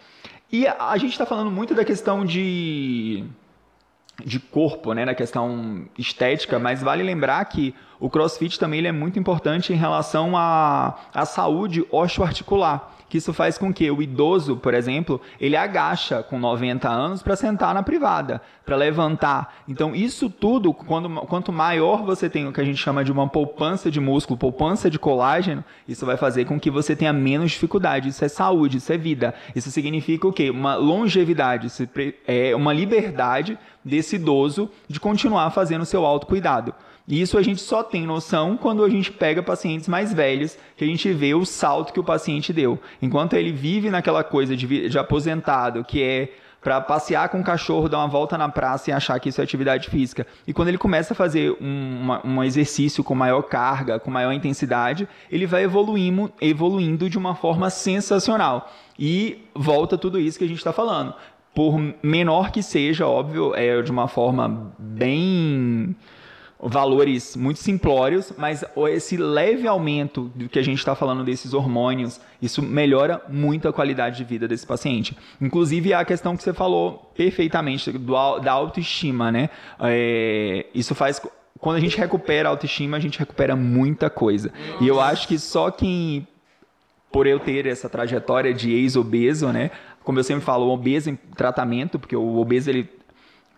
E 0.52 0.66
a, 0.66 0.90
a 0.90 0.98
gente 0.98 1.12
está 1.12 1.28
falando 1.28 1.52
muito 1.52 1.76
da 1.76 1.86
questão 1.86 2.26
de 2.26 3.24
de 4.26 4.40
corpo, 4.40 4.94
né, 4.94 5.06
na 5.06 5.16
questão 5.16 5.86
estética, 5.98 6.60
mas 6.60 6.82
vale 6.82 7.04
lembrar 7.04 7.44
que 7.46 7.74
o 8.00 8.10
CrossFit 8.10 8.60
também 8.60 8.80
ele 8.80 8.88
é 8.88 8.92
muito 8.92 9.20
importante 9.20 9.74
em 9.74 9.76
relação 9.76 10.36
à, 10.38 10.98
à 11.14 11.26
saúde 11.26 11.86
osteoarticular, 11.92 12.92
que 13.10 13.18
isso 13.18 13.34
faz 13.34 13.58
com 13.58 13.74
que 13.74 13.90
o 13.90 14.02
idoso, 14.02 14.56
por 14.56 14.74
exemplo, 14.74 15.20
ele 15.42 15.58
agacha 15.58 16.22
com 16.22 16.38
90 16.38 16.88
anos 16.88 17.24
para 17.24 17.36
sentar 17.36 17.74
na 17.74 17.82
privada, 17.82 18.42
para 18.64 18.76
levantar. 18.76 19.64
Então, 19.68 19.96
isso 19.96 20.30
tudo, 20.30 20.74
quando, 20.74 21.10
quanto 21.22 21.52
maior 21.52 22.04
você 22.04 22.30
tem 22.30 22.48
o 22.48 22.54
que 22.54 22.62
a 22.62 22.64
gente 22.64 22.78
chama 22.78 23.04
de 23.04 23.12
uma 23.12 23.28
poupança 23.28 23.90
de 23.90 24.00
músculo, 24.00 24.38
poupança 24.38 24.90
de 24.90 25.00
colágeno, 25.00 25.66
isso 25.88 26.06
vai 26.06 26.16
fazer 26.16 26.46
com 26.46 26.60
que 26.60 26.70
você 26.70 26.96
tenha 26.96 27.12
menos 27.12 27.52
dificuldade. 27.52 28.10
Isso 28.10 28.24
é 28.24 28.28
saúde, 28.28 28.78
isso 28.78 28.94
é 28.94 28.98
vida. 28.98 29.34
Isso 29.56 29.72
significa 29.72 30.28
o 30.28 30.34
quê? 30.34 30.52
Uma 30.52 30.76
longevidade, 30.76 31.68
é 32.28 32.56
uma 32.56 32.72
liberdade 32.72 33.58
desse 33.84 34.18
idoso 34.18 34.70
de 34.88 35.00
continuar 35.00 35.50
fazendo 35.50 35.82
o 35.82 35.86
seu 35.86 36.06
autocuidado. 36.06 36.76
E 37.10 37.20
isso 37.20 37.40
a 37.40 37.42
gente 37.42 37.60
só 37.60 37.82
tem 37.82 38.06
noção 38.06 38.56
quando 38.56 38.86
a 38.86 38.90
gente 38.90 39.12
pega 39.12 39.42
pacientes 39.42 39.88
mais 39.88 40.14
velhos, 40.14 40.56
que 40.78 40.84
a 40.84 40.88
gente 40.88 41.12
vê 41.12 41.34
o 41.34 41.44
salto 41.44 41.92
que 41.92 42.00
o 42.00 42.04
paciente 42.04 42.54
deu. 42.54 42.80
Enquanto 43.02 43.34
ele 43.34 43.52
vive 43.52 43.90
naquela 43.90 44.24
coisa 44.24 44.56
de, 44.56 44.88
de 44.88 45.00
aposentado, 45.00 45.84
que 45.84 46.04
é 46.04 46.32
para 46.62 46.80
passear 46.82 47.30
com 47.30 47.40
o 47.40 47.44
cachorro, 47.44 47.90
dar 47.90 47.98
uma 47.98 48.08
volta 48.08 48.38
na 48.38 48.48
praça 48.48 48.92
e 48.92 48.94
achar 48.94 49.20
que 49.20 49.30
isso 49.30 49.42
é 49.42 49.44
atividade 49.44 49.90
física. 49.90 50.28
E 50.46 50.54
quando 50.54 50.68
ele 50.68 50.78
começa 50.78 51.14
a 51.14 51.16
fazer 51.16 51.58
um, 51.60 52.00
uma, 52.02 52.28
um 52.28 52.44
exercício 52.44 53.04
com 53.04 53.16
maior 53.16 53.42
carga, 53.42 53.98
com 53.98 54.12
maior 54.12 54.32
intensidade, 54.32 55.08
ele 55.32 55.48
vai 55.48 55.64
evoluindo, 55.64 56.32
evoluindo 56.40 57.10
de 57.10 57.18
uma 57.18 57.34
forma 57.34 57.72
sensacional. 57.72 58.72
E 59.00 59.46
volta 59.56 59.98
tudo 59.98 60.20
isso 60.20 60.38
que 60.38 60.46
a 60.46 60.48
gente 60.48 60.58
está 60.58 60.74
falando. 60.74 61.16
Por 61.56 61.80
menor 62.04 62.52
que 62.52 62.62
seja, 62.62 63.08
óbvio, 63.08 63.56
é 63.56 63.82
de 63.82 63.90
uma 63.90 64.08
forma 64.08 64.72
bem 64.78 65.96
valores 66.62 67.38
muito 67.38 67.60
simplórios, 67.60 68.34
mas 68.38 68.66
esse 68.90 69.16
leve 69.16 69.68
aumento 69.68 70.30
do 70.36 70.50
que 70.50 70.60
a 70.60 70.62
gente 70.62 70.80
está 70.80 70.94
falando 70.94 71.24
desses 71.24 71.54
hormônios, 71.54 72.20
isso 72.42 72.62
melhora 72.62 73.22
muito 73.30 73.68
a 73.68 73.74
qualidade 73.74 74.18
de 74.18 74.24
vida 74.26 74.48
desse 74.48 74.68
paciente. 74.68 75.16
Inclusive 75.40 75.94
a 75.94 76.04
questão 76.04 76.36
que 76.36 76.44
você 76.44 76.54
falou 76.54 77.12
perfeitamente 77.16 77.92
do, 77.92 78.40
da 78.40 78.52
autoestima, 78.52 79.32
né? 79.32 79.50
É, 79.80 80.66
isso 80.74 80.94
faz 80.94 81.22
quando 81.60 81.76
a 81.76 81.80
gente 81.80 81.98
recupera 81.98 82.48
a 82.48 82.52
autoestima, 82.52 82.98
a 82.98 83.00
gente 83.00 83.20
recupera 83.20 83.56
muita 83.56 84.10
coisa. 84.10 84.52
E 84.80 84.88
eu 84.88 85.00
acho 85.00 85.28
que 85.28 85.38
só 85.38 85.70
quem 85.70 86.28
por 87.12 87.26
eu 87.26 87.40
ter 87.40 87.66
essa 87.66 87.90
trajetória 87.90 88.54
de 88.54 88.72
ex-obeso, 88.72 89.48
né? 89.52 89.72
Como 90.04 90.20
eu 90.20 90.24
sempre 90.24 90.44
falo, 90.44 90.70
obeso 90.70 91.10
em 91.10 91.16
tratamento, 91.16 92.00
porque 92.00 92.16
o 92.16 92.38
obeso 92.38 92.70
ele 92.70 92.90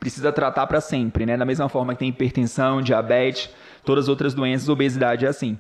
precisa 0.02 0.32
tratar 0.34 0.66
para 0.66 0.82
sempre, 0.82 1.28
né? 1.28 1.38
Da 1.38 1.46
mesma 1.46 1.70
forma 1.70 1.94
que 1.94 2.00
tem 2.00 2.10
hipertensão, 2.10 2.82
diabetes, 2.82 3.52
todas 3.86 4.06
as 4.06 4.10
outras 4.10 4.34
doenças, 4.34 4.68
obesidade 4.68 5.28
é 5.28 5.30
assim. 5.30 5.60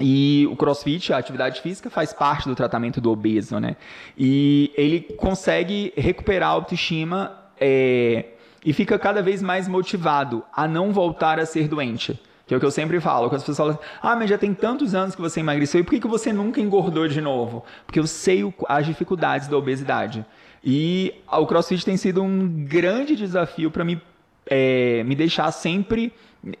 E 0.00 0.48
o 0.50 0.56
crossfit, 0.56 1.12
a 1.12 1.18
atividade 1.18 1.60
física, 1.60 1.88
faz 1.88 2.12
parte 2.12 2.48
do 2.48 2.56
tratamento 2.56 3.00
do 3.00 3.12
obeso, 3.12 3.60
né? 3.60 3.76
E 4.18 4.72
ele 4.76 5.00
consegue 5.16 5.92
recuperar 5.96 6.48
a 6.48 6.52
autoestima 6.52 7.32
é, 7.60 8.30
e 8.64 8.72
fica 8.72 8.98
cada 8.98 9.22
vez 9.22 9.40
mais 9.40 9.68
motivado 9.68 10.42
a 10.52 10.66
não 10.66 10.92
voltar 10.92 11.38
a 11.38 11.46
ser 11.46 11.68
doente. 11.68 12.20
Que 12.48 12.54
é 12.54 12.56
o 12.56 12.60
que 12.60 12.66
eu 12.66 12.72
sempre 12.72 12.98
falo, 12.98 13.28
quando 13.28 13.36
as 13.36 13.44
pessoas 13.44 13.76
falam, 13.76 13.78
ah, 14.02 14.16
mas 14.16 14.28
já 14.28 14.36
tem 14.36 14.52
tantos 14.52 14.96
anos 14.96 15.14
que 15.14 15.20
você 15.20 15.38
emagreceu, 15.38 15.80
e 15.80 15.84
por 15.84 15.90
que, 15.90 16.00
que 16.00 16.08
você 16.08 16.32
nunca 16.32 16.60
engordou 16.60 17.06
de 17.06 17.20
novo? 17.20 17.64
Porque 17.86 18.00
eu 18.00 18.08
sei 18.08 18.42
o, 18.42 18.52
as 18.68 18.84
dificuldades 18.84 19.46
da 19.46 19.56
obesidade. 19.56 20.26
E 20.62 21.14
o 21.30 21.46
CrossFit 21.46 21.84
tem 21.84 21.96
sido 21.96 22.22
um 22.22 22.64
grande 22.66 23.16
desafio 23.16 23.70
para 23.70 23.84
me, 23.84 24.00
é, 24.46 25.02
me 25.04 25.14
deixar 25.14 25.50
sempre 25.52 26.12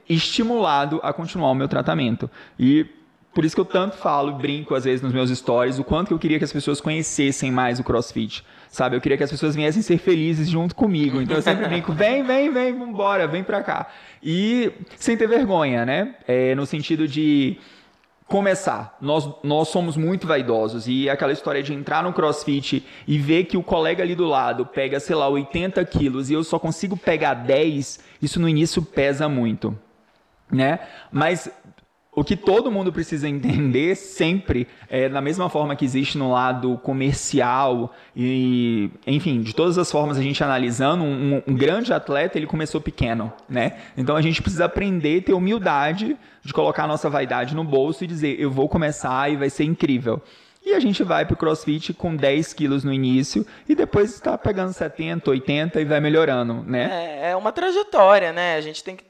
estimulado 0.08 1.00
a 1.02 1.12
continuar 1.12 1.50
o 1.50 1.54
meu 1.54 1.68
tratamento. 1.68 2.30
E 2.58 2.86
por 3.32 3.44
isso 3.44 3.54
que 3.54 3.60
eu 3.60 3.64
tanto 3.64 3.96
falo, 3.96 4.32
brinco 4.32 4.74
às 4.74 4.84
vezes 4.84 5.02
nos 5.02 5.12
meus 5.12 5.30
stories, 5.30 5.78
o 5.78 5.84
quanto 5.84 6.08
que 6.08 6.14
eu 6.14 6.18
queria 6.18 6.38
que 6.38 6.44
as 6.44 6.52
pessoas 6.52 6.80
conhecessem 6.80 7.50
mais 7.50 7.78
o 7.78 7.84
CrossFit, 7.84 8.44
sabe? 8.68 8.96
Eu 8.96 9.00
queria 9.00 9.16
que 9.16 9.22
as 9.22 9.30
pessoas 9.30 9.54
viessem 9.54 9.82
ser 9.82 9.98
felizes 9.98 10.48
junto 10.48 10.74
comigo. 10.74 11.20
Então 11.20 11.36
eu 11.36 11.42
sempre 11.42 11.68
brinco, 11.68 11.92
vem, 11.92 12.22
vem, 12.22 12.52
vem, 12.52 12.76
vambora, 12.76 13.26
vem 13.26 13.44
pra 13.44 13.62
cá. 13.62 13.88
E 14.22 14.72
sem 14.96 15.16
ter 15.16 15.28
vergonha, 15.28 15.86
né? 15.86 16.14
É, 16.26 16.54
no 16.54 16.66
sentido 16.66 17.06
de 17.06 17.56
começar. 18.30 18.96
Nós, 19.00 19.28
nós 19.42 19.68
somos 19.68 19.96
muito 19.96 20.24
vaidosos 20.24 20.86
e 20.86 21.10
aquela 21.10 21.32
história 21.32 21.60
de 21.64 21.74
entrar 21.74 22.04
no 22.04 22.12
crossfit 22.12 22.86
e 23.06 23.18
ver 23.18 23.44
que 23.44 23.56
o 23.56 23.62
colega 23.62 24.04
ali 24.04 24.14
do 24.14 24.24
lado 24.24 24.64
pega, 24.64 25.00
sei 25.00 25.16
lá, 25.16 25.28
80 25.28 25.84
quilos 25.84 26.30
e 26.30 26.34
eu 26.34 26.44
só 26.44 26.56
consigo 26.56 26.96
pegar 26.96 27.34
10, 27.34 27.98
isso 28.22 28.38
no 28.38 28.48
início 28.48 28.82
pesa 28.82 29.28
muito. 29.28 29.76
Né? 30.48 30.78
Mas 31.10 31.50
o 32.12 32.24
que 32.24 32.36
todo 32.36 32.70
mundo 32.70 32.92
precisa 32.92 33.28
entender 33.28 33.94
sempre, 33.94 34.66
é, 34.88 35.08
da 35.08 35.20
mesma 35.20 35.48
forma 35.48 35.76
que 35.76 35.84
existe 35.84 36.18
no 36.18 36.32
lado 36.32 36.76
comercial 36.78 37.94
e, 38.16 38.90
enfim, 39.06 39.40
de 39.42 39.54
todas 39.54 39.78
as 39.78 39.90
formas 39.90 40.18
a 40.18 40.22
gente 40.22 40.42
analisando, 40.42 41.04
um, 41.04 41.42
um 41.46 41.54
grande 41.54 41.92
atleta 41.92 42.36
ele 42.36 42.46
começou 42.46 42.80
pequeno, 42.80 43.32
né? 43.48 43.78
Então 43.96 44.16
a 44.16 44.22
gente 44.22 44.42
precisa 44.42 44.64
aprender, 44.64 45.22
ter 45.22 45.34
humildade 45.34 46.16
de 46.42 46.52
colocar 46.52 46.84
a 46.84 46.88
nossa 46.88 47.08
vaidade 47.08 47.54
no 47.54 47.62
bolso 47.62 48.02
e 48.02 48.06
dizer, 48.06 48.40
eu 48.40 48.50
vou 48.50 48.68
começar 48.68 49.30
e 49.30 49.36
vai 49.36 49.48
ser 49.48 49.64
incrível. 49.64 50.20
E 50.64 50.74
a 50.74 50.80
gente 50.80 51.02
vai 51.02 51.24
para 51.24 51.34
o 51.34 51.36
CrossFit 51.36 51.94
com 51.94 52.14
10 52.14 52.52
quilos 52.52 52.84
no 52.84 52.92
início 52.92 53.46
e 53.68 53.74
depois 53.74 54.12
está 54.12 54.36
pegando 54.36 54.72
70, 54.72 55.30
80 55.30 55.80
e 55.80 55.84
vai 55.84 56.00
melhorando, 56.00 56.62
né? 56.66 56.88
É, 57.22 57.30
é 57.30 57.36
uma 57.36 57.50
trajetória, 57.50 58.32
né? 58.32 58.56
A 58.56 58.60
gente 58.60 58.84
tem 58.84 58.96
que 58.96 59.04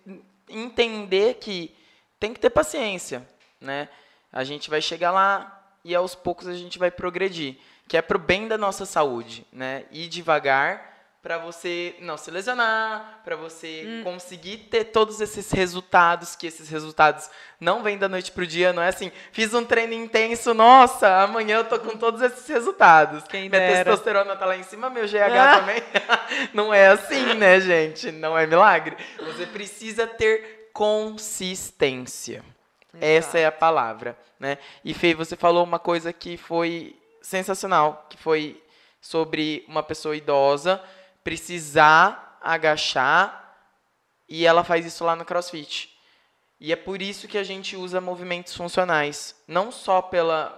entender 0.48 1.38
que 1.40 1.72
tem 2.20 2.34
que 2.34 2.38
ter 2.38 2.50
paciência, 2.50 3.26
né? 3.60 3.88
A 4.32 4.44
gente 4.44 4.70
vai 4.70 4.80
chegar 4.80 5.10
lá 5.10 5.60
e 5.82 5.94
aos 5.94 6.14
poucos 6.14 6.46
a 6.46 6.54
gente 6.54 6.78
vai 6.78 6.90
progredir, 6.90 7.56
que 7.88 7.96
é 7.96 8.02
pro 8.02 8.18
bem 8.18 8.46
da 8.46 8.58
nossa 8.58 8.84
saúde, 8.84 9.44
né? 9.50 9.86
Ir 9.90 10.06
devagar 10.06 10.90
para 11.22 11.36
você 11.36 11.96
não 12.00 12.16
se 12.16 12.30
lesionar, 12.30 13.20
para 13.22 13.36
você 13.36 13.84
hum. 13.86 14.04
conseguir 14.04 14.56
ter 14.70 14.84
todos 14.84 15.20
esses 15.20 15.50
resultados, 15.50 16.34
que 16.34 16.46
esses 16.46 16.70
resultados 16.70 17.28
não 17.60 17.82
vêm 17.82 17.98
da 17.98 18.08
noite 18.08 18.32
pro 18.32 18.46
dia, 18.46 18.72
não 18.72 18.82
é 18.82 18.88
assim, 18.88 19.12
fiz 19.30 19.52
um 19.52 19.62
treino 19.62 19.92
intenso, 19.92 20.54
nossa, 20.54 21.22
amanhã 21.22 21.58
eu 21.58 21.64
tô 21.64 21.78
com 21.78 21.96
todos 21.98 22.22
esses 22.22 22.48
resultados. 22.48 23.24
Quem 23.24 23.50
Minha 23.50 23.60
dera. 23.60 23.84
testosterona 23.84 24.34
tá 24.34 24.46
lá 24.46 24.56
em 24.56 24.62
cima, 24.62 24.88
meu 24.88 25.06
GH 25.06 25.14
ah. 25.38 25.58
também. 25.58 25.82
não 26.54 26.72
é 26.72 26.86
assim, 26.86 27.34
né, 27.34 27.60
gente? 27.60 28.10
Não 28.10 28.36
é 28.36 28.46
milagre. 28.46 28.96
Você 29.18 29.44
precisa 29.44 30.06
ter 30.06 30.59
consistência. 30.72 32.44
Exato. 32.92 33.04
Essa 33.04 33.38
é 33.38 33.46
a 33.46 33.52
palavra, 33.52 34.18
né? 34.38 34.58
E 34.84 34.92
Fê, 34.92 35.14
você 35.14 35.36
falou 35.36 35.62
uma 35.64 35.78
coisa 35.78 36.12
que 36.12 36.36
foi 36.36 36.96
sensacional, 37.22 38.06
que 38.08 38.16
foi 38.16 38.62
sobre 39.00 39.64
uma 39.68 39.82
pessoa 39.82 40.16
idosa 40.16 40.82
precisar 41.22 42.38
agachar 42.40 43.58
e 44.28 44.46
ela 44.46 44.64
faz 44.64 44.86
isso 44.86 45.04
lá 45.04 45.14
no 45.14 45.24
CrossFit. 45.24 45.96
E 46.58 46.72
é 46.72 46.76
por 46.76 47.00
isso 47.00 47.26
que 47.26 47.38
a 47.38 47.44
gente 47.44 47.76
usa 47.76 48.00
movimentos 48.00 48.54
funcionais, 48.54 49.34
não 49.46 49.72
só 49.72 50.02
pela 50.02 50.56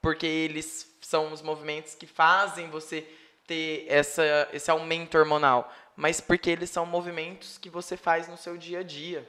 porque 0.00 0.26
eles 0.26 0.88
são 1.02 1.32
os 1.32 1.42
movimentos 1.42 1.94
que 1.94 2.06
fazem 2.06 2.70
você 2.70 3.06
ter 3.46 3.84
essa, 3.88 4.48
esse 4.52 4.70
aumento 4.70 5.18
hormonal, 5.18 5.70
mas 5.96 6.20
porque 6.20 6.50
eles 6.50 6.70
são 6.70 6.86
movimentos 6.86 7.58
que 7.58 7.68
você 7.68 7.96
faz 7.96 8.28
no 8.28 8.36
seu 8.36 8.56
dia 8.56 8.78
a 8.78 8.82
dia 8.82 9.28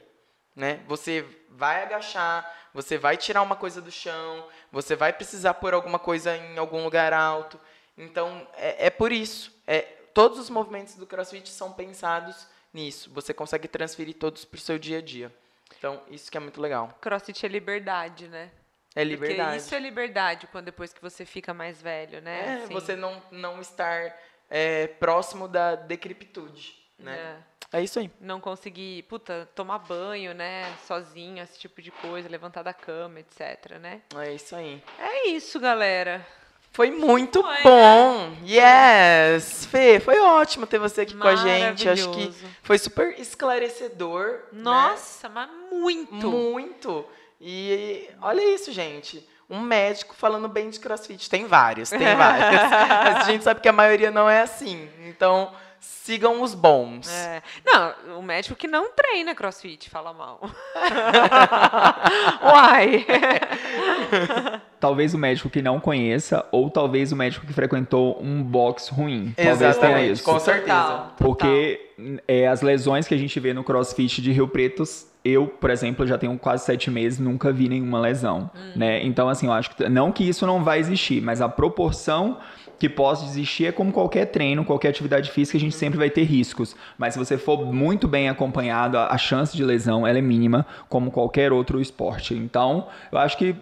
né? 0.54 0.80
Você 0.86 1.24
vai 1.50 1.82
agachar, 1.82 2.50
você 2.72 2.96
vai 2.96 3.16
tirar 3.16 3.42
uma 3.42 3.56
coisa 3.56 3.80
do 3.80 3.90
chão, 3.90 4.48
você 4.70 4.96
vai 4.96 5.12
precisar 5.12 5.54
pôr 5.54 5.74
alguma 5.74 5.98
coisa 5.98 6.36
em 6.36 6.58
algum 6.58 6.82
lugar 6.82 7.12
alto. 7.12 7.58
Então, 7.96 8.46
é, 8.54 8.86
é 8.86 8.90
por 8.90 9.12
isso. 9.12 9.54
É, 9.66 9.80
todos 10.14 10.38
os 10.38 10.50
movimentos 10.50 10.94
do 10.94 11.06
CrossFit 11.06 11.48
são 11.48 11.72
pensados 11.72 12.46
nisso. 12.72 13.10
Você 13.12 13.34
consegue 13.34 13.68
transferir 13.68 14.14
todos 14.14 14.44
para 14.44 14.56
o 14.56 14.60
seu 14.60 14.78
dia 14.78 14.98
a 14.98 15.02
dia. 15.02 15.32
Então, 15.76 16.02
isso 16.08 16.30
que 16.30 16.36
é 16.36 16.40
muito 16.40 16.60
legal. 16.60 16.96
CrossFit 17.00 17.44
é 17.44 17.48
liberdade, 17.48 18.28
né? 18.28 18.50
É 18.94 19.02
liberdade. 19.02 19.42
Porque 19.42 19.56
isso 19.56 19.74
é 19.74 19.78
liberdade 19.78 20.46
quando 20.48 20.66
depois 20.66 20.92
que 20.92 21.00
você 21.00 21.24
fica 21.24 21.54
mais 21.54 21.80
velho, 21.80 22.20
né? 22.20 22.60
É, 22.60 22.64
assim. 22.64 22.72
você 22.72 22.94
não, 22.94 23.22
não 23.30 23.60
estar 23.60 24.14
é, 24.50 24.86
próximo 24.86 25.48
da 25.48 25.74
decrepitude, 25.74 26.76
né? 27.02 27.36
É. 27.48 27.52
É 27.74 27.80
isso 27.80 27.98
aí. 27.98 28.10
Não 28.20 28.38
conseguir, 28.38 29.04
puta, 29.04 29.48
tomar 29.54 29.78
banho, 29.78 30.34
né? 30.34 30.70
Sozinho, 30.86 31.42
esse 31.42 31.58
tipo 31.58 31.80
de 31.80 31.90
coisa, 31.90 32.28
levantar 32.28 32.62
da 32.62 32.74
cama, 32.74 33.20
etc, 33.20 33.78
né? 33.80 34.02
É 34.14 34.34
isso 34.34 34.54
aí. 34.54 34.82
É 34.98 35.28
isso, 35.28 35.58
galera. 35.58 36.26
Foi 36.70 36.90
muito 36.90 37.42
foi, 37.42 37.62
bom. 37.62 38.28
Né? 38.42 39.36
Yes! 39.36 39.66
Fê, 39.66 40.00
foi 40.00 40.18
ótimo 40.20 40.66
ter 40.66 40.78
você 40.78 41.02
aqui 41.02 41.14
com 41.14 41.28
a 41.28 41.36
gente. 41.36 41.88
Acho 41.88 42.10
que 42.10 42.32
foi 42.62 42.78
super 42.78 43.18
esclarecedor. 43.18 44.40
Né? 44.52 44.62
Nossa, 44.62 45.28
né? 45.28 45.34
mas 45.34 45.50
muito. 45.70 46.30
Muito. 46.30 47.06
E 47.40 48.08
olha 48.20 48.54
isso, 48.54 48.70
gente. 48.70 49.26
Um 49.48 49.60
médico 49.60 50.14
falando 50.14 50.48
bem 50.48 50.70
de 50.70 50.80
crossfit. 50.80 51.28
Tem 51.28 51.46
vários, 51.46 51.90
tem 51.90 52.16
vários. 52.16 52.62
Mas 52.70 53.16
a 53.16 53.24
gente 53.24 53.44
sabe 53.44 53.60
que 53.60 53.68
a 53.68 53.72
maioria 53.72 54.10
não 54.10 54.30
é 54.30 54.40
assim. 54.40 54.88
Então, 55.00 55.52
sigam 55.82 56.42
os 56.42 56.54
bons. 56.54 57.10
É. 57.10 57.42
Não, 57.64 58.18
o 58.18 58.22
médico 58.22 58.54
que 58.54 58.68
não 58.68 58.92
treina 58.92 59.34
crossfit 59.34 59.90
fala 59.90 60.12
mal. 60.12 60.40
Uai. 62.42 63.04
talvez 64.78 65.12
o 65.12 65.18
médico 65.18 65.50
que 65.50 65.60
não 65.60 65.80
conheça, 65.80 66.46
ou 66.52 66.70
talvez 66.70 67.10
o 67.10 67.16
médico 67.16 67.44
que 67.44 67.52
frequentou 67.52 68.22
um 68.22 68.42
box 68.42 68.88
ruim. 68.88 69.34
Talvez 69.36 69.76
tenha 69.76 70.06
isso. 70.06 70.22
Com 70.22 70.38
certeza. 70.38 71.10
Porque 71.18 71.90
é, 72.28 72.46
as 72.46 72.62
lesões 72.62 73.08
que 73.08 73.14
a 73.14 73.18
gente 73.18 73.38
vê 73.40 73.52
no 73.52 73.64
crossfit 73.64 74.22
de 74.22 74.30
Rio 74.30 74.48
Preto 74.48 74.84
eu, 75.24 75.46
por 75.46 75.70
exemplo, 75.70 76.06
já 76.06 76.18
tenho 76.18 76.36
quase 76.36 76.64
sete 76.64 76.90
meses, 76.90 77.20
nunca 77.20 77.52
vi 77.52 77.68
nenhuma 77.68 78.00
lesão, 78.00 78.50
hum. 78.54 78.72
né? 78.74 79.04
Então, 79.04 79.28
assim, 79.28 79.46
eu 79.46 79.52
acho 79.52 79.70
que 79.70 79.88
não 79.88 80.10
que 80.10 80.28
isso 80.28 80.44
não 80.46 80.64
vai 80.64 80.80
existir, 80.80 81.22
mas 81.22 81.40
a 81.40 81.48
proporção 81.48 82.38
que 82.82 82.88
possa 82.88 83.24
existir 83.24 83.66
é 83.66 83.70
como 83.70 83.92
qualquer 83.92 84.26
treino, 84.26 84.64
qualquer 84.64 84.88
atividade 84.88 85.30
física, 85.30 85.56
a 85.56 85.60
gente 85.60 85.76
sempre 85.76 85.96
vai 85.96 86.10
ter 86.10 86.24
riscos. 86.24 86.74
Mas 86.98 87.14
se 87.14 87.18
você 87.20 87.38
for 87.38 87.64
muito 87.64 88.08
bem 88.08 88.28
acompanhado, 88.28 88.98
a 88.98 89.16
chance 89.16 89.56
de 89.56 89.64
lesão 89.64 90.04
ela 90.04 90.18
é 90.18 90.20
mínima, 90.20 90.66
como 90.88 91.12
qualquer 91.12 91.52
outro 91.52 91.80
esporte. 91.80 92.34
Então, 92.34 92.88
eu 93.12 93.18
acho 93.18 93.38
que 93.38 93.54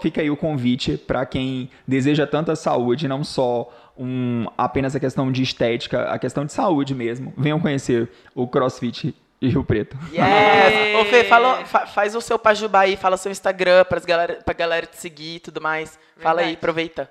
fica 0.00 0.20
aí 0.20 0.28
o 0.28 0.36
convite 0.36 0.96
para 0.96 1.24
quem 1.24 1.70
deseja 1.86 2.26
tanta 2.26 2.56
saúde, 2.56 3.06
não 3.06 3.22
só 3.22 3.72
um, 3.96 4.46
apenas 4.58 4.96
a 4.96 4.98
questão 4.98 5.30
de 5.30 5.44
estética, 5.44 6.10
a 6.10 6.18
questão 6.18 6.44
de 6.44 6.52
saúde 6.52 6.96
mesmo. 6.96 7.32
Venham 7.38 7.60
conhecer 7.60 8.10
o 8.34 8.48
CrossFit 8.48 9.14
e 9.40 9.48
Rio 9.50 9.62
Preto. 9.62 9.96
Yes! 10.12 11.00
Ô 11.00 11.04
Fê, 11.04 11.22
fala, 11.22 11.64
fa, 11.64 11.86
faz 11.86 12.16
o 12.16 12.20
seu 12.20 12.40
pajubá 12.40 12.80
aí, 12.80 12.96
fala 12.96 13.14
o 13.14 13.18
seu 13.18 13.30
Instagram 13.30 13.84
para 13.84 14.00
galera, 14.00 14.34
pra 14.44 14.52
galera 14.52 14.84
te 14.84 14.96
seguir 14.96 15.36
e 15.36 15.40
tudo 15.40 15.60
mais. 15.60 15.96
Fala 16.16 16.40
aí, 16.40 16.54
aproveita. 16.54 17.08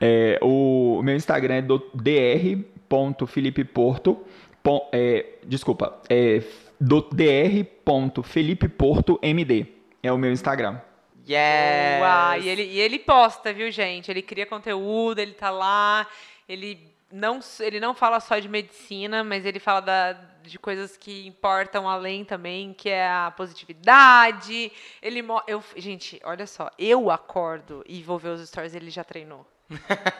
É, 0.00 0.38
o 0.42 1.00
meu 1.02 1.16
Instagram 1.16 1.54
é 1.56 1.62
dr.filipeporto 1.62 4.18
pon- 4.62 4.88
é, 4.92 5.26
desculpa, 5.44 6.00
é 6.08 6.42
do 6.80 7.00
dr.felipeportomd. 7.02 9.66
É 10.02 10.12
o 10.12 10.18
meu 10.18 10.30
Instagram. 10.32 10.80
Yes! 11.28 12.00
Uau, 12.00 12.38
e 12.40 12.48
ele, 12.48 12.62
e 12.62 12.80
ele 12.80 12.98
posta, 12.98 13.52
viu, 13.52 13.70
gente? 13.70 14.10
Ele 14.10 14.22
cria 14.22 14.46
conteúdo, 14.46 15.18
ele 15.18 15.32
tá 15.32 15.50
lá, 15.50 16.06
ele 16.48 16.78
não, 17.12 17.40
ele 17.60 17.78
não 17.80 17.94
fala 17.94 18.18
só 18.20 18.38
de 18.38 18.48
medicina, 18.48 19.22
mas 19.24 19.44
ele 19.44 19.58
fala 19.58 19.80
da- 19.80 20.12
de 20.42 20.58
coisas 20.58 20.96
que 20.96 21.26
importam 21.26 21.86
além 21.88 22.24
também, 22.24 22.72
que 22.72 22.88
é 22.88 23.06
a 23.06 23.30
positividade. 23.36 24.72
Ele, 25.02 25.22
eu, 25.46 25.62
gente, 25.76 26.18
olha 26.24 26.46
só, 26.46 26.70
eu 26.78 27.10
acordo 27.10 27.84
e 27.86 28.02
vou 28.02 28.18
ver 28.18 28.30
os 28.30 28.48
stories, 28.48 28.74
ele 28.74 28.88
já 28.88 29.04
treinou. 29.04 29.46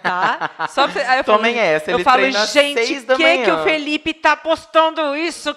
Tá? 0.03 0.69
Só 0.69 0.89
pra, 0.89 1.11
aí 1.11 1.19
eu 1.21 1.25
Tomem 1.25 1.55
falo, 1.55 1.67
essa, 1.67 1.91
eu 1.91 1.97
ele 1.97 2.05
falo, 2.05 2.19
treina 2.19 2.43
às 2.43 2.53
gente, 2.53 3.01
da 3.01 3.17
que 3.17 3.23
que 3.23 3.51
o 3.51 3.55
manhã." 3.55 3.65
Felipe 3.65 4.15
tá 4.15 4.37
postando 4.37 5.17
isso? 5.17 5.57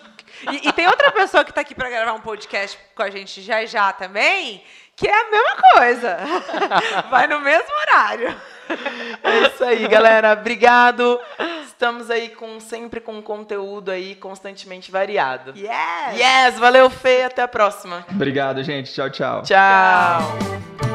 E, 0.50 0.70
e 0.70 0.74
tem 0.74 0.88
outra 0.88 1.12
pessoa 1.12 1.44
que 1.44 1.54
tá 1.54 1.62
aqui 1.62 1.76
pra 1.76 1.90
gravar 1.90 2.14
um 2.14 2.22
podcast 2.22 2.78
com 2.96 3.04
a 3.04 3.10
gente 3.10 3.42
já 3.42 3.66
já 3.66 3.92
também, 3.94 4.64
que 4.96 5.08
é 5.08 5.14
a 5.14 5.30
mesma 5.30 5.56
coisa. 5.74 6.18
Vai 7.12 7.28
no 7.28 7.40
mesmo 7.42 7.70
horário. 7.82 8.36
É 9.24 9.48
isso 9.48 9.64
aí, 9.64 9.88
galera. 9.88 10.34
Obrigado. 10.34 11.20
Estamos 11.66 12.10
aí 12.10 12.30
com 12.30 12.60
sempre 12.60 13.02
com 13.02 13.22
conteúdo 13.22 13.92
aí 13.92 14.16
constantemente 14.16 14.92
variado. 14.92 15.54
Yes! 15.56 16.18
Yes, 16.18 16.60
valeu, 16.60 16.90
Fê. 16.90 17.24
Até 17.24 17.42
a 17.42 17.48
próxima. 17.48 18.06
Obrigado, 18.10 18.64
gente. 18.64 18.94
Tchau, 18.94 19.10
tchau. 19.10 19.42
Tchau. 19.44 20.91